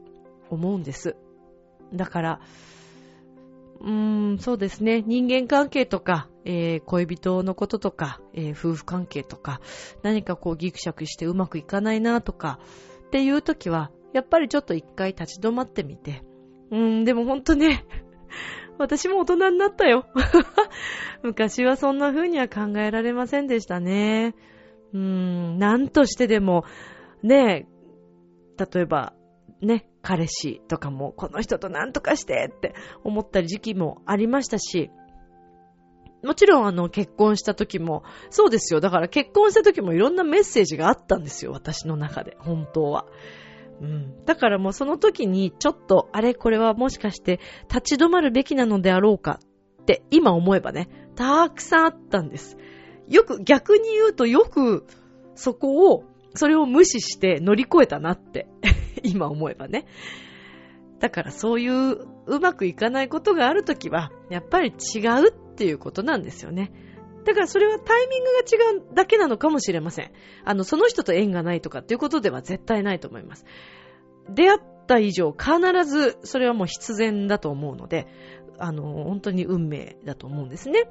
[0.49, 1.15] 思うんです。
[1.93, 2.41] だから、
[3.79, 5.01] うーん、そうですね。
[5.01, 9.61] 人間関係とか、えー、恋人のこととか、えー、夫婦関係とか、
[10.03, 12.59] 何かこうギクシャクしてうまくいかないなとか、
[13.07, 16.23] っていう時は、やっぱりちょっと一回立ち止まってみて、
[16.71, 17.85] うーん、でもほんとね、
[18.77, 20.05] 私も大人になったよ。
[21.23, 24.35] 昔はそんな風には考えられませんでしたね。
[24.93, 26.63] うーん、なんとしてでも、
[27.21, 27.67] ね
[28.57, 29.13] 例えば、
[29.61, 34.89] ね、彼氏とかも、この人と何とかしてって思った時期もありましたし、
[36.23, 38.81] もちろんあの結婚した時も、そうですよ。
[38.81, 41.51] だから結婚した時もいろんなメッセージがあったんですよ。
[41.51, 42.35] 私の中で。
[42.39, 43.05] 本当は。
[43.81, 44.25] うん。
[44.25, 47.39] だからもうその時にちょっと、あれこれはもしかして
[47.69, 49.39] 立ち止まるべきなのであろうか
[49.81, 52.57] って今思えばね、たくさんあったんです。
[53.07, 54.85] よく、逆に言うとよく
[55.35, 56.03] そこを、
[56.35, 58.47] それを無視して乗り越えたなって
[59.03, 59.85] 今思えばね。
[60.99, 66.71] だからそういううまくいかないことがあるときは、やっぱり違うっていうことなんですよね。
[67.29, 70.11] だからそれはタイミングが違うだけなのかもしれません。
[70.45, 73.45] あの、その人と縁がないとかっていうことでは絶対ないと思います。
[74.29, 78.07] 出会った以上、必ずそれはもう必然だと思うので、
[78.57, 80.89] あの、本当に運命だと思うんですね。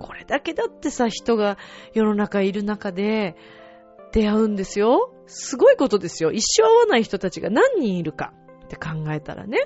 [0.00, 1.58] これだけだってさ、人が
[1.92, 3.36] 世の中いる中で
[4.12, 5.12] 出会うんですよ。
[5.26, 6.32] すごいことですよ。
[6.32, 8.32] 一生会わない人たちが何人いるか
[8.64, 9.58] って考えたらね。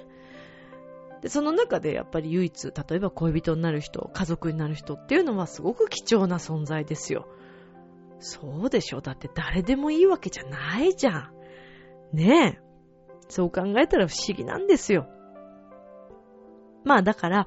[1.22, 7.26] で、その中でやっぱり唯一、例えば恋人になる人、家族になる人っていうのはすごく貴重な存在ですよ。
[8.20, 9.00] そうでしょ？
[9.00, 11.32] だって誰でもいいわけじゃないじゃん。
[12.12, 12.68] ねえ。
[13.28, 15.06] そう考えたら不思議なんですよ。
[16.84, 17.46] まあだから、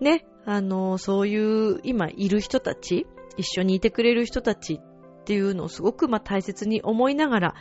[0.00, 7.54] ね、あの、そういう今いる人たち、一緒にいてくれる人たちっていうのをすごくまあ大切に思いながら、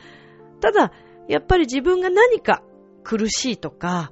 [0.60, 0.92] ただ、
[1.28, 2.64] やっぱり自分が何か
[3.04, 4.12] 苦しいとか、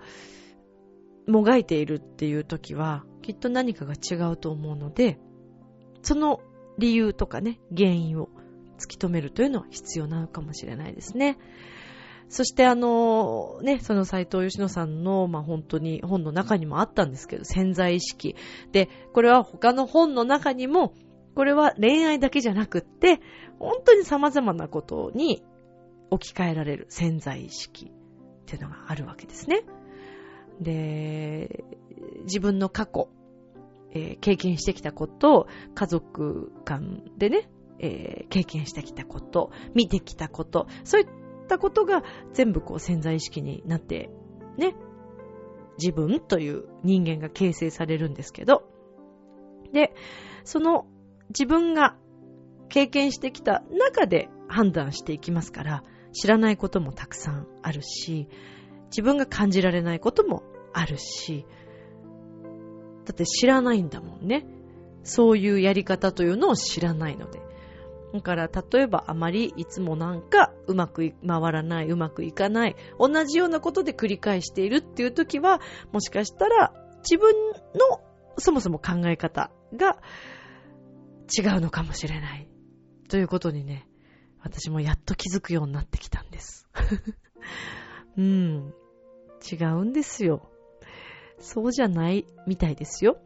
[1.27, 5.19] もがいているっていう時は、きっと何かが違うと思うので、
[6.01, 6.39] その
[6.77, 8.29] 理由とかね、原因を
[8.77, 11.37] 突き止めるというのは必要なのかもしれないですね。
[12.29, 18.35] そしてあの、ね、その斎藤義野さんの、まあ、本当に本の中にもあったんですけど、潜在意識。
[18.71, 20.93] で、これは他の本の中にも、
[21.35, 23.21] これは恋愛だけじゃなくって、
[23.59, 25.43] 本当に様々なことに
[26.09, 29.63] 置き換えられる潜在意識っていうのがあるわけですね。
[30.59, 31.63] で、
[32.23, 33.09] 自分の過去、
[33.91, 41.07] えー、経験してきたこと、家族間でね、えー、経験してきたこと、見てきたこと、そういっ
[41.47, 44.09] たことが全部こう潜在意識になって、
[44.57, 44.75] ね、
[45.77, 48.63] 自分という人間が形成されるんですけど、
[49.73, 49.93] で、
[50.43, 50.87] その
[51.29, 51.97] 自分が
[52.69, 58.27] 経験してきた中で判断していきますから、知らないこともたくさんあるし、
[58.87, 61.45] 自分が感じられないこともあるし、
[63.05, 64.45] だって知らないんだもんね。
[65.03, 67.41] そういうやり方というのを知らないので。
[68.13, 78.01] だから、例えばあまりいつもなんかうまく回らない、うまくいかない、同じようなことで繰り返しているっていう時は、もしかしたら自分の
[78.37, 79.97] そもそも考え方が
[81.37, 82.49] 違うのかもしれない。
[83.09, 83.87] ということにね、
[84.41, 86.67] 私もやっと気づくようになってきたんです。
[88.17, 88.73] うん。
[89.51, 90.49] 違うんですよ。
[91.39, 93.17] そうじゃないみたいですよ。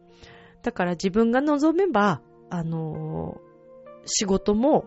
[0.63, 4.85] だから自分が望めば、あのー、仕事も、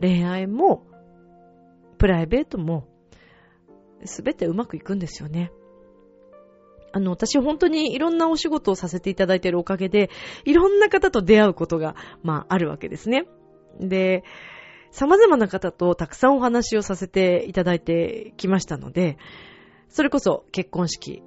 [0.00, 0.86] 恋愛も、
[1.98, 2.86] プライベートも、
[4.04, 5.50] すべてうまくいくんですよね。
[6.92, 10.10] あの、私本当にいろんなお仕事をさせていただいているおかげで、
[10.44, 13.26] いろんな方と出会うことが、まあ、あるわけですね。
[13.80, 14.22] で、
[14.90, 19.18] 様々な方とたくさんお話をさせていただいてきましたので、
[19.88, 21.22] それこそ結婚式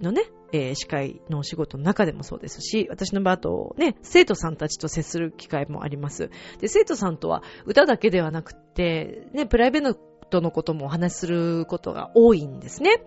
[0.00, 6.30] のね、えー、司会のお仕事の中でもそうですし、私の場合とね、生徒さんたちと接する機会もあります。
[6.60, 9.96] で、生徒さんとは歌だけではなくて、ね、プライベー
[10.30, 13.02] トのこともお話しすることが多いんですね。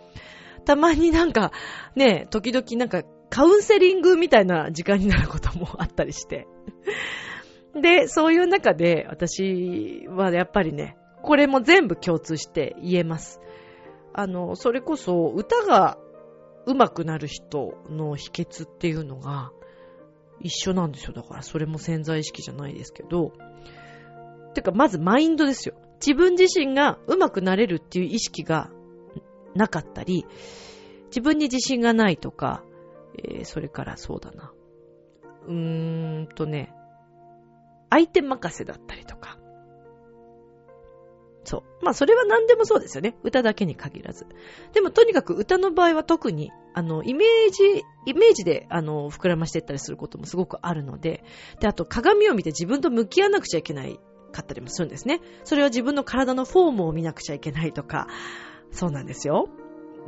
[0.66, 1.52] たまになんか、
[1.96, 6.48] ね、時々なんかカウンセリングみたいな時間になることもあったりして。
[7.76, 13.40] で、そういう中で私はやっぱりね、これも全部共通して言えます。
[14.14, 15.98] あの、それこそ歌が
[16.66, 19.52] 上手くなる人の秘訣っていうのが
[20.42, 21.14] 一緒なんですよ。
[21.14, 23.34] だからそれも潜在意識じゃないですけど。
[24.54, 25.76] てか、まずマインドですよ。
[26.06, 28.72] 自分自身が上手くなれるっていう意識が
[29.54, 30.26] なかったり、
[31.08, 32.64] 自分に自信がないとか、
[33.18, 34.54] えー、それからそうだな。
[35.48, 36.74] うーんとね、
[37.90, 39.38] 相手任せだったりとか。
[41.44, 41.84] そう。
[41.84, 43.18] まあ、それは何でもそうですよね。
[43.24, 44.28] 歌だけに限らず。
[44.74, 51.24] でも、とにかく歌の場合は特に、あの、イメージ、イメージで、あの、膨らましていったりすることもすごくあるので、
[51.60, 54.00] で、あと、鏡を見て自分と向き合わなくちゃいけない
[54.32, 55.22] かったりもするんですね。
[55.44, 58.08] それは自分の体のフォームを見なくちゃいけないとか、
[58.72, 59.50] そうなんですよ。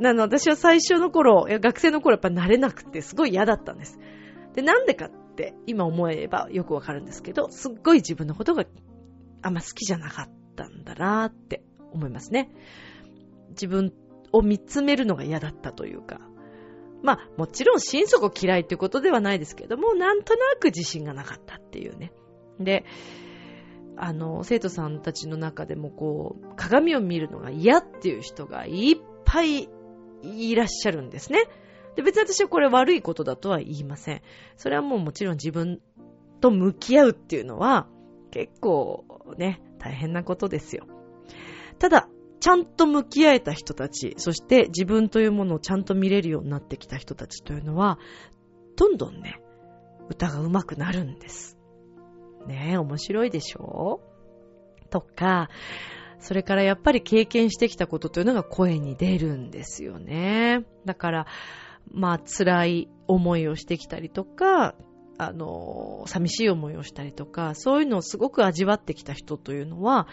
[0.00, 3.98] なの、私は最初の頃、学生の頃やっぱ慣れなくてすごい嫌だったんです。
[4.54, 8.64] で、なんでかっって今思えばよくわかるんですけど、すっごい自分のことが
[9.40, 12.50] あんま好きじゃなかったんだなって思いますね。
[13.50, 13.92] 自分
[14.32, 16.20] を見つめるのが嫌だったというか。
[17.02, 22.12] まあ、もちろん心底嫌いっていうことではないですけども、なんとなく自信がなかったっていうね。
[22.60, 22.84] で、
[23.96, 29.68] あの、生徒さんたちの中でもこう、鏡を見るのが嫌っていう人がいっぱい
[30.22, 31.48] いらっしゃるんですね。
[31.96, 34.22] で、別に私はこれ悪いことだとは言いません。
[34.56, 35.80] それはもうもちろん自分
[36.40, 37.86] と向き合うっていうのは
[38.30, 39.04] 結構
[39.36, 40.86] ね、大変なことですよ。
[41.78, 42.08] ただ、
[42.40, 47.98] ちゃんと向き合えた人たち、そして自分というものをちゃんと見れるようになってきた人たちというのは、
[48.76, 49.40] どんどんね、
[50.08, 51.58] 歌が上手くなるんです。
[52.46, 54.00] ねえ、面白いでしょ？
[54.90, 55.48] とか、
[56.18, 60.64] それからやっぱり経験してきたことというのが声に出るんですよね。
[60.84, 61.26] だから、
[61.90, 64.74] まあ辛い思いをしてきたりとか、
[65.18, 70.08] あの、寂しい思いをしたりとか、そういうのをすごく味わってきた人というのは、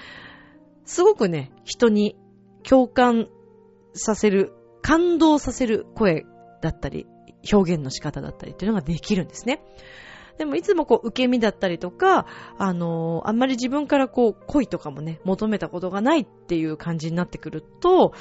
[0.86, 2.16] すごくね、人に
[2.64, 3.28] 共感
[3.94, 6.26] させる、感動させる声
[6.62, 7.08] だったり、
[7.52, 9.64] 表現の仕方だったりっていうのができるんですね。
[10.38, 12.26] でもいつもこう受け身だったりとか、
[12.58, 18.14] あのー、あんまり自分からこう恋とかもね、求めたことがないっていう感じになってくると、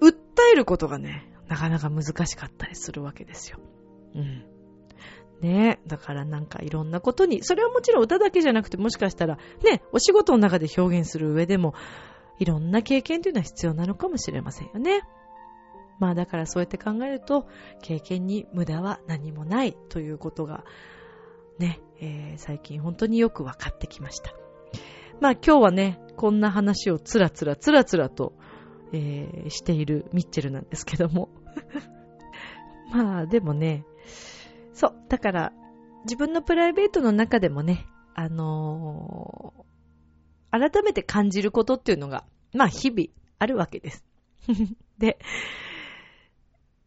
[0.00, 0.14] 訴
[0.52, 3.58] えることがね、なかなか難しかったりするわけですよ。
[4.14, 4.44] うん。
[5.40, 11.74] ねだからなんかいろんなことに、それはもちろん歌だけじゃなくてもしかしたら、ね、お仕事の中で表現する上でも、
[12.38, 15.02] いろんな経験というのは必要なのかもしれませんよね。
[15.98, 17.48] まあだからそうやって考えると、
[17.82, 20.64] 経験に無駄は何もないということが、
[21.58, 24.32] ね、えー、最近本当によく分かってきました。
[25.20, 28.34] まあ今日はね、こんな話をつらつらつらつらと、
[28.92, 31.28] えー、しているミッチェルなんですけども。
[32.92, 33.84] まあでもね、
[34.72, 35.52] そう、だから
[36.04, 42.24] 自分のプライベートの中でもね、あのー、改めて感じることっていうのが、
[42.54, 43.08] まあ日々
[43.38, 44.04] あるわけです。
[44.98, 45.18] で、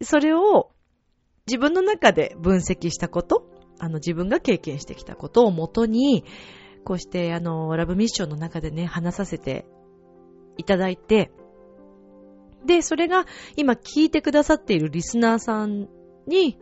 [0.01, 0.71] それを
[1.47, 3.49] 自分の中で分析したこと、
[3.79, 6.23] あの自分が経験してきたことをもとに、
[6.83, 9.65] こうしてあの、ラブミッションの中でね、話させて
[10.57, 11.31] いただいて、
[12.65, 15.87] で、それが今聞いてくださっているリスナーさん
[16.27, 16.59] に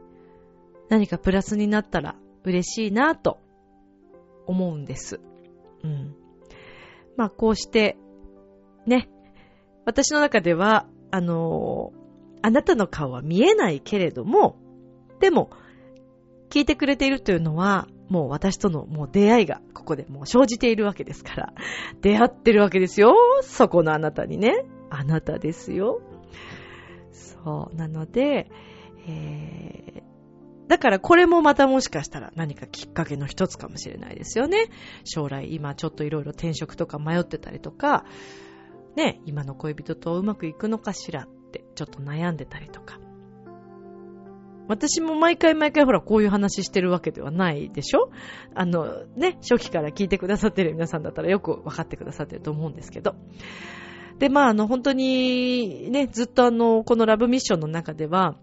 [0.89, 3.39] 何かプラスになったら嬉しいなと
[4.47, 5.19] 思うんです。
[5.83, 6.15] うん。
[7.15, 7.97] まあこうして、
[8.85, 9.09] ね、
[9.85, 11.91] 私の中では、あの
[12.41, 14.57] あなたの顔は見えないけれども、
[15.19, 15.49] でも、
[16.49, 21.53] 聞いてくれているというのは、もう私とのもう出会いがここでもう生じているわけですから、
[22.01, 23.15] 出会ってるわけですよ。
[23.41, 24.65] そこのあなたにね。
[24.89, 26.01] あなたですよ。
[27.11, 27.75] そう。
[27.75, 28.49] なので、
[29.07, 34.69] えー、だからこれもまたもしかしたら何かきっかけの一つかもしれないですよね。
[35.03, 38.05] 将来今ちょっといろいろ転職とか迷ってたりとか、
[38.95, 42.99] ね、今の恋人とうまくいくのかしらってちょっと悩んでたりとか。
[44.67, 48.11] 私も毎回毎回ほらこういう話してるわけではないでしょ？
[48.53, 53.15] あのね、初期から聞いてくださってる皆さんだったらよくわかってくださってると思うんですけど。
[54.19, 58.35] で、まああの本当にね、ずっとあの、このラブミッションの中では、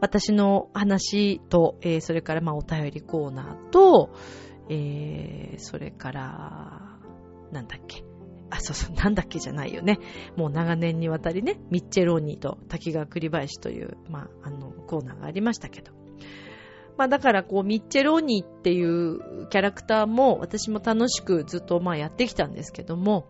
[0.00, 4.14] 私の話と、えー、それからまあお便りコーナーと、
[4.68, 6.98] えー、それから、
[7.52, 8.04] なんだっけ、
[8.50, 9.98] あ、そうそう、なんだっけじゃないよね。
[10.36, 15.92] もう長年にわたりね、ミッチェローニーと滝川栗林という、まあ、あの、コーナーがありましたけど。
[16.96, 23.26] まあだからこう、ミッチェローニーっていうキャラクターも私も楽しくずっとまあやってきたんですけども、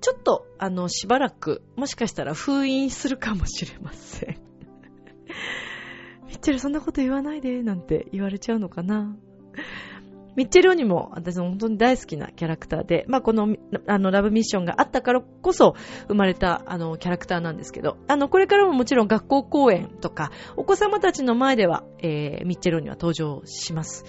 [0.00, 4.36] ちょっとあの、しばらく、もしかしたら封印するかもしれません。
[6.28, 9.16] ミッチェルそんなこと言わないで、なんて言われちゃうのかな。
[10.36, 15.74] ミッチェルオニも私の本当に大好きなキャラクターで、まあこの、あの、ラブミッションがあったからこそ
[16.08, 24.04] 生まれた、あの、キャラクターなんですけど、あの、これからももちろん学校公演とか、お子様たちの前では、えー、ミッチェルオニは登場します。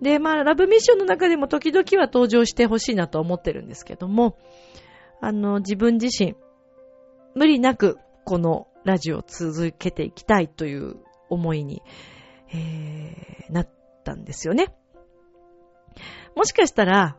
[0.00, 4.38] で、まあ、ラブミッションの中でも時々は登場してほしいなと思ってるんですけども、
[5.20, 6.36] あの、自分自身、
[7.34, 10.96] 無理なく、このラジオを続けていきたいという
[11.30, 11.82] 思いに、
[12.52, 13.68] えー、なっ
[14.04, 14.74] たんですよね。
[16.34, 17.16] もしかしたら、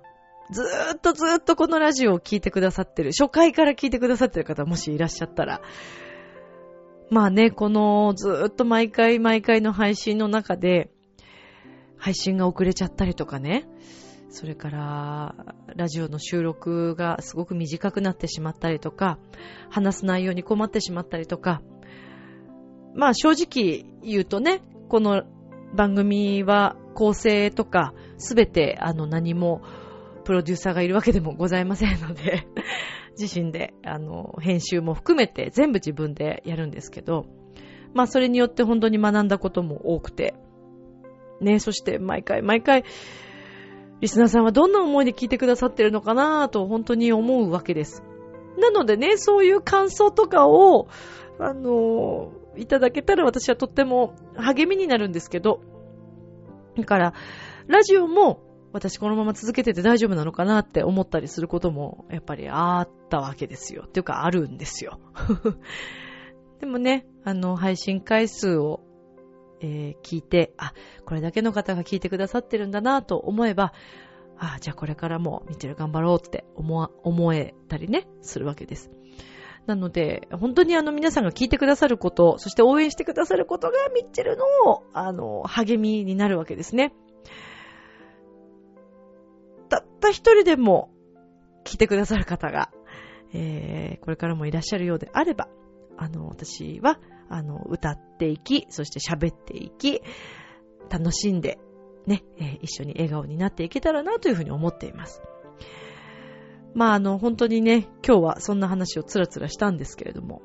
[0.51, 5.61] ずーっとずーっとこのラジオを聞いてくださってる、初回から聞いてくださってる方もしいらっしゃったら、
[7.11, 10.91] まあね、このずーっと毎回毎回の配信の中で、
[11.97, 13.67] 配信が遅れちゃったりとかね、
[14.29, 15.35] それから、
[15.75, 19.17] ラジオの収録がすごく短くなってしまったりとか、
[19.69, 21.61] 話す内容に困ってしまったりとか、
[22.95, 25.23] まあ正直言うとね、この
[25.73, 29.61] 番組は構成とかすべてあの何も
[30.25, 32.47] プロデューサーがいるわけでもございませんので
[33.19, 37.25] 自身であの編集も含めて全部自分でやるんですけど、
[37.93, 40.35] まあそれによって本当に学んだことも多くて、
[41.41, 42.83] ね、そして毎回毎回、
[44.01, 48.03] リスナーさんはどんな思いで聞いてくださってるのかなぁと本当に思うわけです。
[48.57, 50.87] なのでね、そういう感想とかを、
[51.39, 55.61] あの、いただけたら私はとっても励みになるんですけど、
[56.77, 57.13] だから、
[57.67, 58.41] ラジオも
[58.71, 63.83] 私このまま続けてて大丈夫なのかなって思ったりすることもやっぱりあったわけですよ。
[63.87, 64.99] っていうかあるんですよ。
[66.59, 68.81] でもね、あの、配信回数を、
[69.61, 70.73] えー、聞いて、あ、
[71.05, 73.73] これだけの方が聞いてくださってるんだなと思えば、
[74.37, 78.89] あ、じゃあこれからもミッチェル頑張ろうって思思えたりね、するわけです。
[79.65, 86.93] なので、本当にあの皆さんが聞いてくださること、そして応援してくださることがミッチェルの、あの、励みになるわけですね。
[89.67, 90.89] たった一人でも
[91.65, 92.71] 聞いてくださる方が、
[93.33, 95.49] えー、これからもいらっしゃるようであれば、
[95.97, 96.99] あの、私は、
[97.29, 100.01] あの、歌っていき、そして喋っていき、
[100.89, 101.59] 楽しんで、
[102.07, 105.21] ね、えー、一緒に笑顔になっていけたらなというふうに思っています。
[106.73, 110.41] まああの、本当にね、今日はそんな話をつらつらしたんですけれども。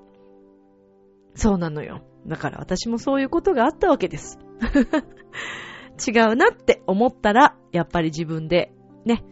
[1.35, 2.03] そうなのよ。
[2.27, 4.39] だから私もそういうことがあったわけです。
[6.07, 8.73] 違うなって思ったら、やっぱり自分で
[9.05, 9.25] ね、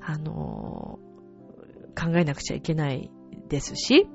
[0.00, 3.10] あのー、考えなくちゃいけない
[3.48, 4.08] ですし、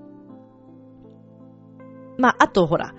[2.18, 2.94] まあ、あとほら、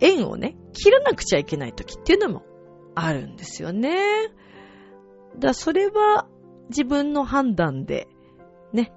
[0.00, 2.42] 縁をね、切らなくちゃいけない時っていうのも
[2.94, 3.94] あるんですよね。
[5.38, 6.26] だそれは
[6.68, 8.08] 自分の判断で、
[8.72, 8.92] ね。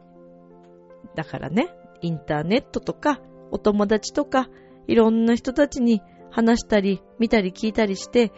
[1.16, 1.70] だからね、
[2.02, 4.50] インターネットとか、お友達とか、
[4.88, 6.02] いろんな人たちに
[6.32, 8.32] 話したり、見たり聞いたりして、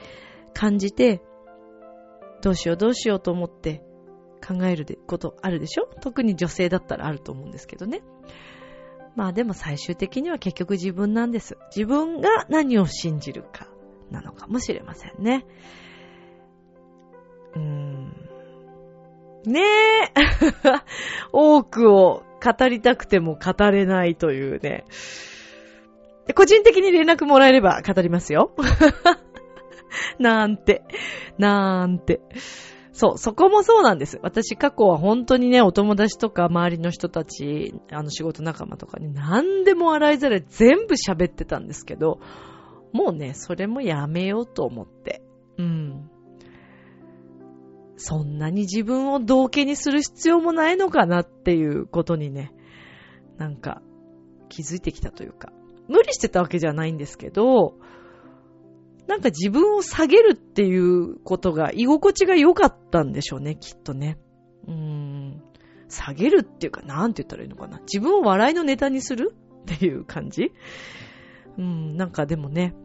[0.54, 1.22] 感じて、
[2.42, 3.84] どうしようどうしようと思って
[4.46, 5.90] 考えることあるでしょ？
[6.02, 8.02] 特に女性だったらあると思うんですけどね。
[9.16, 11.58] まあでも最終的には結局自分なんです。
[11.76, 13.68] 自分が何を信じるか
[14.12, 15.46] なのかもしれませんね。
[17.56, 18.30] うーん。
[19.46, 20.12] ねえ
[21.32, 24.86] 多くを語りたくても語れないというね。
[26.36, 28.52] 個人的に連絡もらえれば語りますよ。
[30.20, 30.84] なんて。
[31.38, 32.22] なんて。
[33.00, 34.20] そう、そこもそうなんです。
[34.24, 42.20] 私過去は本当にね、お友達とか周りの人たち、あの仕事仲間とかに何でも洗いざらい全部喋ってたんですけど、
[42.92, 45.22] もうね、それもやめようと思って。
[45.58, 46.10] うん。
[47.96, 52.52] そんなに自分を同化にする必要もないのかなっていうことにね、
[53.38, 53.82] なんか
[54.50, 55.54] 気づいてきたというか、
[55.88, 57.76] 無理してたわけじゃないんですけど、
[59.10, 64.20] なんか自分を下げるっていうことが居心地が良かったんでしょうね、きっとね。
[64.68, 65.44] うーん。
[65.90, 67.80] 下げるっていうか、なんて言ったらいいのかな。
[67.80, 70.52] 自分を笑いのネタにするっていう感じ？
[71.58, 72.76] うーん、なんかでもね、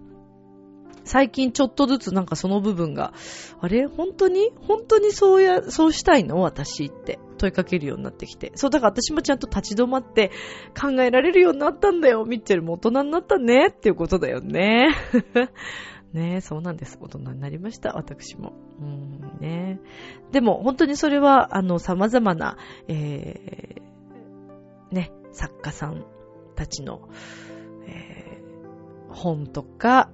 [1.04, 3.12] 最近ちょっとずつなんかその部分が、
[3.60, 3.86] あれ？
[3.86, 4.50] 本当に？
[4.66, 6.40] 本当にそうや、そうしたいの？
[6.40, 8.52] 私って問いかけるようになってきて。
[8.54, 10.30] そう、だから私もちゃんと立ち止まって
[10.80, 12.24] 考えられるようになったんだよ。
[12.24, 14.94] ミッチェルも大人になったねっていうことだよね。
[16.14, 16.96] ねそうなんです。
[17.00, 17.94] 大人になりました。
[17.94, 18.52] 私も。
[18.80, 19.80] うんね
[20.32, 22.56] でも、本当にそれは、あの、様々な、
[22.88, 26.06] えー、ね、作家さん
[26.54, 27.08] たちの、
[27.86, 30.10] えー、本とか、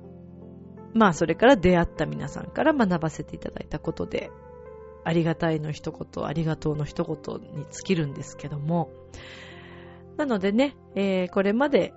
[0.95, 4.31] まあ、それから出会った皆さんから学ばせていただいたことで、
[5.05, 8.91] ありがたいの一言、ありがとうの一言に尽きるんですけども、
[10.17, 11.95] なのでね、えー、これまで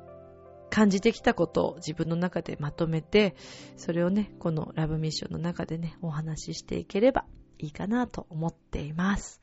[0.73, 3.35] 感じてきたことを自分の中でまとめて、
[3.77, 7.25] それをね、このラブミッションの中でね、お話ししていければ
[7.59, 9.39] いいかなと思っています。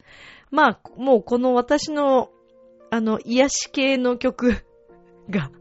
[0.50, 2.32] まあ、もうこの私の、
[2.90, 4.56] あの、癒し系の曲
[5.30, 5.52] が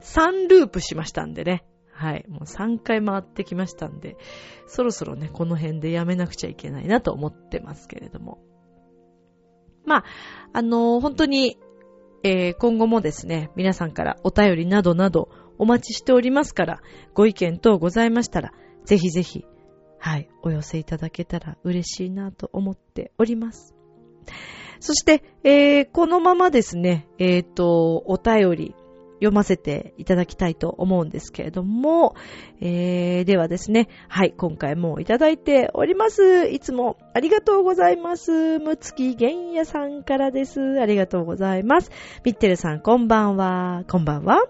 [0.00, 1.66] 3ループしましたんでね。
[1.92, 2.24] はい。
[2.28, 4.16] もう3回回ってきましたんで、
[4.66, 8.38] そろそろね、この辺でやめなくちゃいけないなと思ってますけれども。
[9.84, 10.04] まあ、
[10.54, 11.58] あのー、本当に
[12.26, 16.80] えー、今後もですね、皆さんからお便りなどなどお待ちしておりますから、
[17.14, 18.52] ご意見等ございましたら、
[18.84, 19.44] ぜひぜひ、
[20.00, 23.76] はい、お寄せいただけたら嬉しいなと思っております。
[24.80, 28.74] そして、えー、このままですね、えっ、ー、と、お便り、
[29.16, 32.14] 読ませていただきたいと思うんですけれども、
[32.60, 36.48] えー、ではですね、はい、今回もいただいております。
[36.48, 38.58] いつもありがとうございます。
[38.58, 40.60] むつきげんやさんからです。
[40.80, 41.90] ありがとうございます。
[42.24, 43.84] ミッテルさん、こんばんは。
[43.88, 44.44] こんばんは。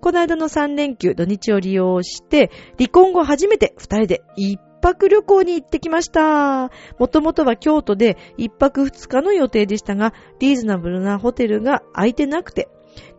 [0.00, 6.70] この間の3連休、土日を利用して、離婚後初めて2人で一泊旅行に行ってきました。
[6.98, 12.68] もともとは京都で一泊二日の予定でしたが、リーズナブルなホテルが空いてなくて、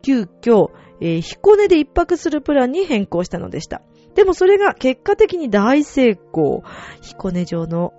[0.02, 0.72] 急遽、
[1.02, 3.82] えー、彦根で一泊するプランに変更したのでした。
[4.16, 6.64] でもそれが結果的に大成功。
[7.02, 7.93] 彦根城の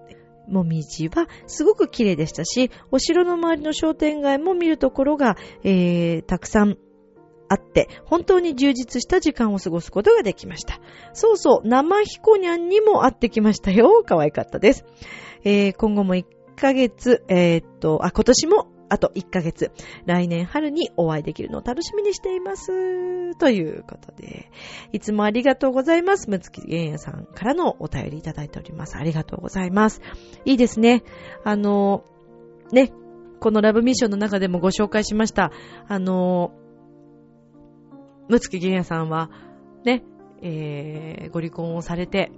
[0.49, 6.77] もみじはすごく綺麗でしたし、お城の周りの商店街も見るところが、えー、たくさん
[7.49, 10.81] あって、本当に充実した時間を過ごすことができました。
[11.13, 14.03] そうそう、生ひこにゃんにも会ってきましたよ。
[14.05, 14.85] 可愛かったです。
[15.45, 16.25] えー、今後も1
[16.57, 19.71] ヶ月、えー、っと、あ、今年もあと1ヶ月、
[20.05, 23.37] 来年春にお会いできるのを楽しみにしています。
[23.37, 24.51] ということで、
[24.93, 26.29] いつもありがとうございます。
[26.29, 28.97] むつきげんやさんからのお便りいただいております。
[28.97, 30.03] ありがとうございます。
[30.45, 31.05] いいですね。
[31.45, 32.05] あの、
[32.73, 32.93] ね、
[33.39, 35.53] このラブミッションの中でもご紹介しました。
[35.87, 36.53] あの、
[38.29, 39.31] むつきげんやさんは、
[39.85, 40.03] ね、
[40.43, 42.33] えー、ご離婚をされて、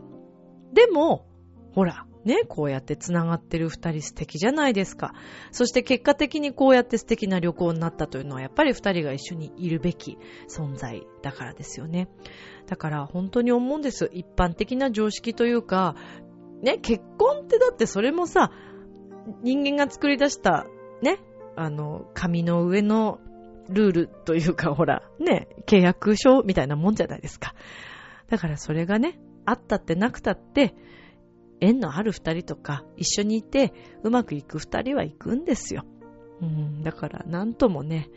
[0.75, 1.27] でも、
[1.75, 5.15] ほら、ね、こうやって繋がってる二人素敵じゃないですか。
[5.51, 10.19] そして結果的にこうやって素敵な旅行になったというのはやっぱり二人が一緒にいるべき
[10.49, 12.09] 存在だからですよね。
[12.67, 14.09] だから本当に思うんです。
[14.13, 15.97] 一般的な常識というか、
[16.63, 18.53] ね、結婚ってだってそれもさ、
[19.43, 20.67] 人間が作り出した、
[21.03, 21.19] ね、
[21.57, 23.19] あの、紙の上の
[23.69, 27.55] ルールというか、ほら、ね、契約書みたいなもんじゃないですか。
[28.29, 30.75] だからそれがね、あったってなくたって、
[31.63, 35.85] 縁のある二人とか一緒にいてうまくいく二人は行くんですよ。
[36.41, 38.11] うん、だからなんともね、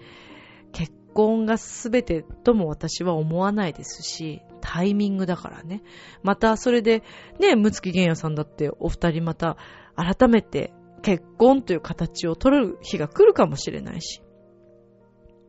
[0.71, 5.83] 結婚が全てとも私は思わないですし、タイミングだからね。
[6.23, 7.03] またそれで、
[7.39, 9.57] ね、むつきげんやさんだってお二人また
[9.95, 10.73] 改めて
[11.03, 14.23] 結婚という形を取る日が来るかもしれないし、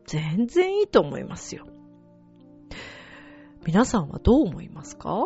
[0.05, 1.65] 全然いいと思いますよ。
[3.65, 5.25] 皆さんはどう思いますか？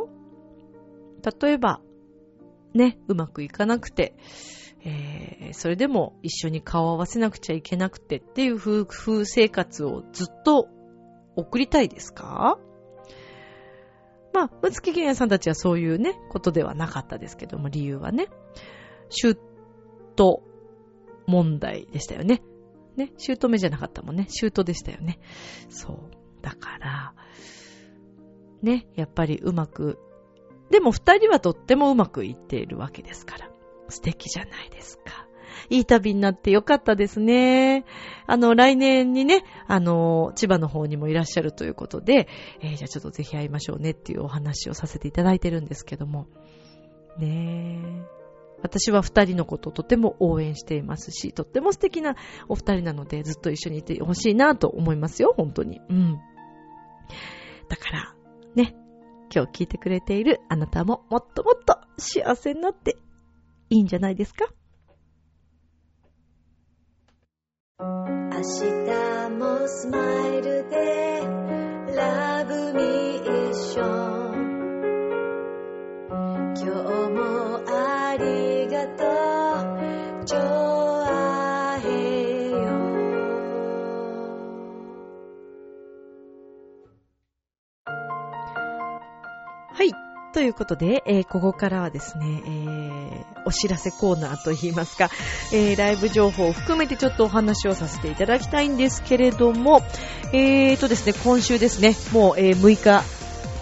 [1.42, 1.82] 例えば、
[2.74, 4.16] ね、うまくいかなくて、
[4.84, 10.68] えー、それでも一緒に顔を合わせなくちゃいけなくてっていう夫婦生活をずっと
[11.36, 12.58] 送りたいですか？
[14.34, 18.28] まあ、むつきげんやさんたちはそういうね、ことではなかったですけども、理由はね、
[19.10, 19.40] シュー
[20.16, 20.44] ト
[21.28, 22.42] 問題でしたよね。
[22.96, 24.28] ね、シュート目じゃなかったもんね。
[24.30, 25.20] シュートでしたよね。
[25.70, 26.00] そう。
[26.42, 27.14] だから、
[28.62, 30.00] ね、やっぱりうまく、
[30.72, 33.52] でも二人はとってもうまくいっているわけですから。
[33.90, 35.28] 素敵じゃないですか。
[35.70, 37.86] いい旅になってよかったですね。
[38.26, 42.28] あの、来年にね、あの、千葉の方にもいらっしゃるということで、
[42.62, 46.28] えー、じゃあちょっとぜひ会いましょうねっていうお話をさせていただいてるんですけども。
[47.20, 48.22] ねえ。
[48.62, 52.16] 私は二人のことをとても応援していますし、とっても素敵な
[52.48, 55.82] お二人なので、ずっと一緒にいてほしいなと思いますよ、本当に。
[55.90, 56.20] うん。
[57.70, 58.16] だから、
[58.56, 58.76] ね、
[59.34, 62.98] 今日聞いてくれているあなたももっともっと幸せになって
[63.70, 64.48] いいんじゃないですか？
[67.80, 67.88] 明
[68.38, 68.42] 日
[69.38, 71.22] もスマイルで
[71.96, 73.86] ラブミーショ
[74.36, 74.52] ン。
[76.54, 76.70] 今日
[77.10, 80.61] もありがとう。
[90.34, 95.10] ということで、えー、ここからはですね、えー、お知らせコーナーといいますか、
[95.52, 99.82] えー、ライブ情報を含めてちょっとお話をさせていただきたいんですけれども、
[100.34, 103.04] えーとですね、今週ですね、もう、えー、6日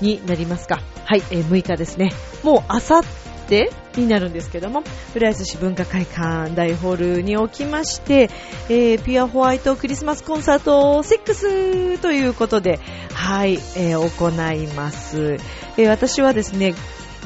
[0.01, 0.79] になりますか。
[1.05, 2.11] はい、えー、6日ですね。
[2.43, 3.03] もうあさっ
[3.47, 4.83] てになるんですけども、
[5.15, 8.29] 浦安市文化会館大ホールにおきまして、
[8.69, 12.79] えー、ピュアホワイトクリスマスコンサート6ということで、
[13.13, 15.37] はい、えー、行います。
[15.77, 16.73] えー、私はですね、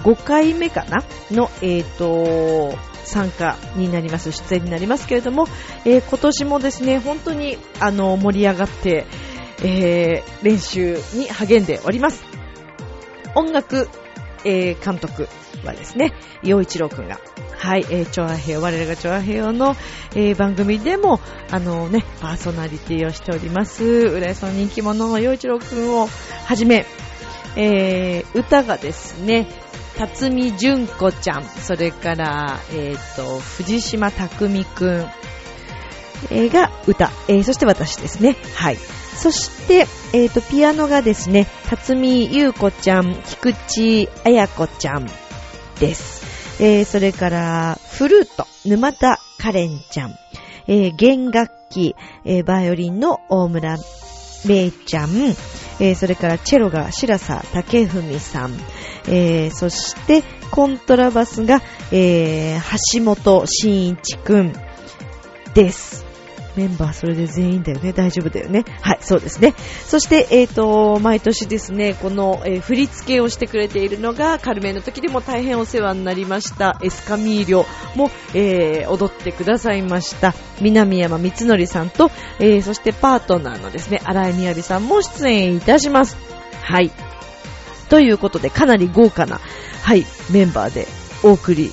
[0.04, 1.04] 5回目かな？
[1.32, 5.48] の、え、ー、と、参加になります、出演になりますけれども、
[5.86, 9.06] え、今年もですね、本当にあの盛り上がって、
[9.64, 12.24] え、練習に励んでおります。
[13.36, 13.88] 音楽、
[14.44, 15.28] え、監督
[15.68, 17.20] はですね、洋一郎くんが、
[17.58, 19.76] はい、えー、調和平和、我らが調和平和の、
[20.16, 21.20] えー、番組でも、
[21.52, 26.08] あのね、パーソナリティをしております、浦安の人気者の洋一郎くんを
[26.46, 26.86] はじめ、
[27.56, 29.48] えー、歌がですね、
[29.98, 35.08] 辰巳純子ちゃん、それから、えっ、ー、と、藤島匠くん、
[36.32, 38.36] えー、が歌、えー、そして私ですね。
[38.56, 38.78] はい。
[38.78, 45.08] そして、えっ、ー、と、ピアノがですね、辰巳優子ちゃん、菊池彩子ちゃん
[45.84, 46.24] です。
[46.62, 50.16] えー、それから、フルート、沼田カレンちゃん、
[50.68, 53.78] えー、弦楽器、えー、バイオリンの大村
[54.46, 55.10] めいちゃん、
[55.82, 58.54] えー、それからチェロが白佐武文さん、
[59.10, 61.62] えー、そしてコントラバスが、
[61.92, 64.54] えー、橋本真一くん
[65.54, 65.93] です。
[66.56, 67.94] メンバーそれで全員だよね。
[67.94, 68.64] 大丈夫だよね。
[68.82, 69.54] はい、そうですね。
[69.88, 77.66] そして、えっ、ー、と、毎年ですね、この、えー、振り付けをしてくれているのが、カルメンの時でも大変お世話になりました、エスカミーリョ
[77.98, 86.18] も、えー、踊ってくださいました、南山光則さんと、えそしてパートナーのですね、荒井みやびさんも出演いたします。
[86.62, 86.92] はい。
[87.90, 89.40] ということで、かなり豪華な、
[89.82, 90.88] はい、メンバーで
[91.24, 91.72] お送り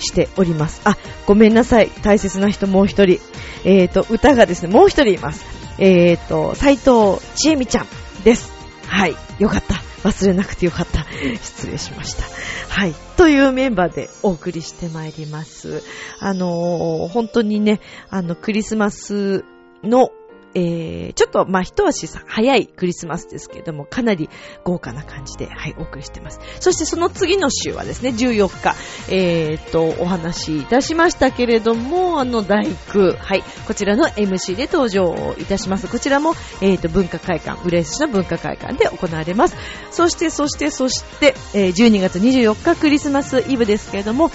[0.00, 0.80] しております。
[0.84, 0.96] あ、
[1.26, 1.90] ごめんなさい。
[2.02, 3.20] 大切な人もう一人。
[3.64, 5.44] えっ、ー、と、歌がですね、もう一人います。
[5.78, 7.86] えっ、ー、と、斎藤千恵美ちゃん
[8.24, 8.52] です。
[8.86, 9.16] はい。
[9.38, 9.74] よかった。
[10.08, 11.04] 忘れなくてよかった。
[11.42, 12.24] 失礼しました。
[12.68, 12.94] はい。
[13.16, 15.82] というメンバーでお送りしてまいります。
[16.20, 19.44] あのー、本当にね、あの、クリスマス
[19.82, 20.10] の
[20.58, 24.28] えー、ちょっと、まあ、一足早いクリスマスですけれども、かなり
[24.64, 26.40] 豪華な感じで、はい、お送りしてます。
[26.58, 28.74] そしてその次の週はですね、14日、
[29.08, 35.86] えー、と、お話しいたしましたけれども、あの、大工、はい、こちらの MC で登場いたします。
[35.86, 39.56] こちらも、えー、と、文化会館、浦安市の文化会館で行われます。
[39.92, 44.30] そして、そして、そして、えー、12月24日クリスマスイブですけれども、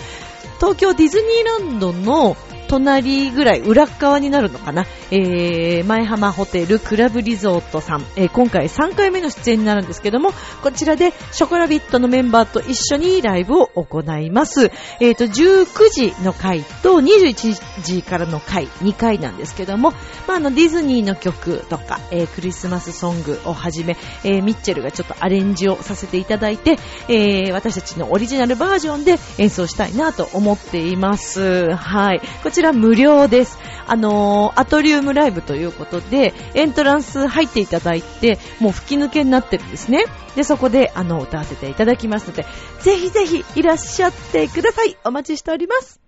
[0.57, 2.38] 東京ディズニーランドの
[2.74, 4.86] 隣ぐらい、裏側になるのかな？
[5.11, 10.32] えー、前浜ホテルクラブリゾートさん、えー、今回3回目の出演になるんですけども、
[10.63, 14.71] こちらでショコラビットのメンバーと一緒にライブを行います。
[14.99, 19.91] えっ、ー、と、19時の回と21時からの回、2回なんですけども、
[20.28, 31.76] まあ、あの、ディズニーの曲とか、えー、クリスマスソングをはじめ、えー、ミッチェルがちょっとアレンジをさせていただいて、えー、私たちのオリジナルバージョンで演奏したいなと思っています。
[31.76, 32.21] はい。
[32.41, 33.59] こちら無料です。
[33.86, 40.05] あのー、アトリウムライブということで、エントランス入っていただいて、もう吹き抜けになってるんですね。
[40.36, 42.45] で、そこで、あの、歌わせていただきますので、
[42.80, 44.95] ぜひぜひいらっしゃってください。
[45.03, 45.99] お待ちしております。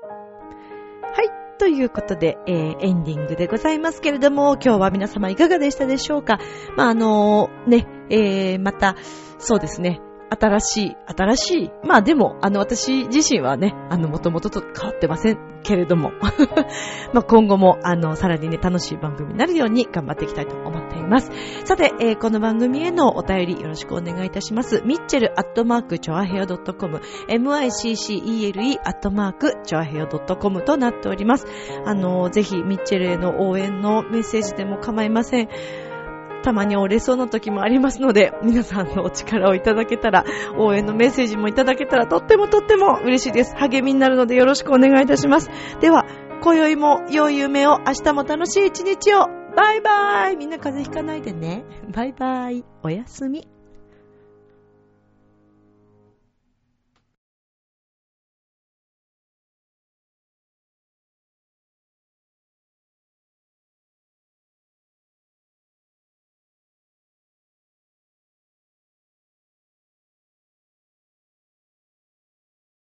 [0.00, 1.30] はい。
[1.58, 6.38] ということで、えー、エンディングでございますけれども、今日は皆様いかがでしたでしょうか？
[6.76, 8.96] まあ、あのー、ね、えー、また、
[9.38, 10.00] そうですね、
[10.38, 11.70] 新しい、新しい。
[11.84, 16.12] まあでも、あの、私自身はね、あの、もともとと変わってませんけれども、
[17.12, 21.30] まあ今後も、あの、さらにね、楽しい番組になるように頑張っていきたいと思っています。
[21.64, 24.82] さて、えー、この番組へのお便りよろしくお願いいたします。
[24.84, 31.46] ミッチェルアットマークチョアヘア .com、miccele アットマークチョアヘア .com となっております。
[31.84, 35.48] あの、ぜひ、ミッチェルへの応援のメッセージでも構いません。
[36.44, 40.24] たまに折れそうな時もありますので、皆さんのお力をいただけたら、
[40.58, 43.56] 応援のメッセージもいただけたらとってもとっても嬉しいです。
[43.56, 45.50] 励みになるのでよろしくお願いいたします。
[45.80, 46.04] では、
[46.42, 49.26] 今宵も良い夢を、明日も楽しい一日を。
[49.56, 51.64] バイバイみんな風邪ひかないでね。
[51.94, 52.64] バイバイ。
[52.82, 53.53] おやすみ。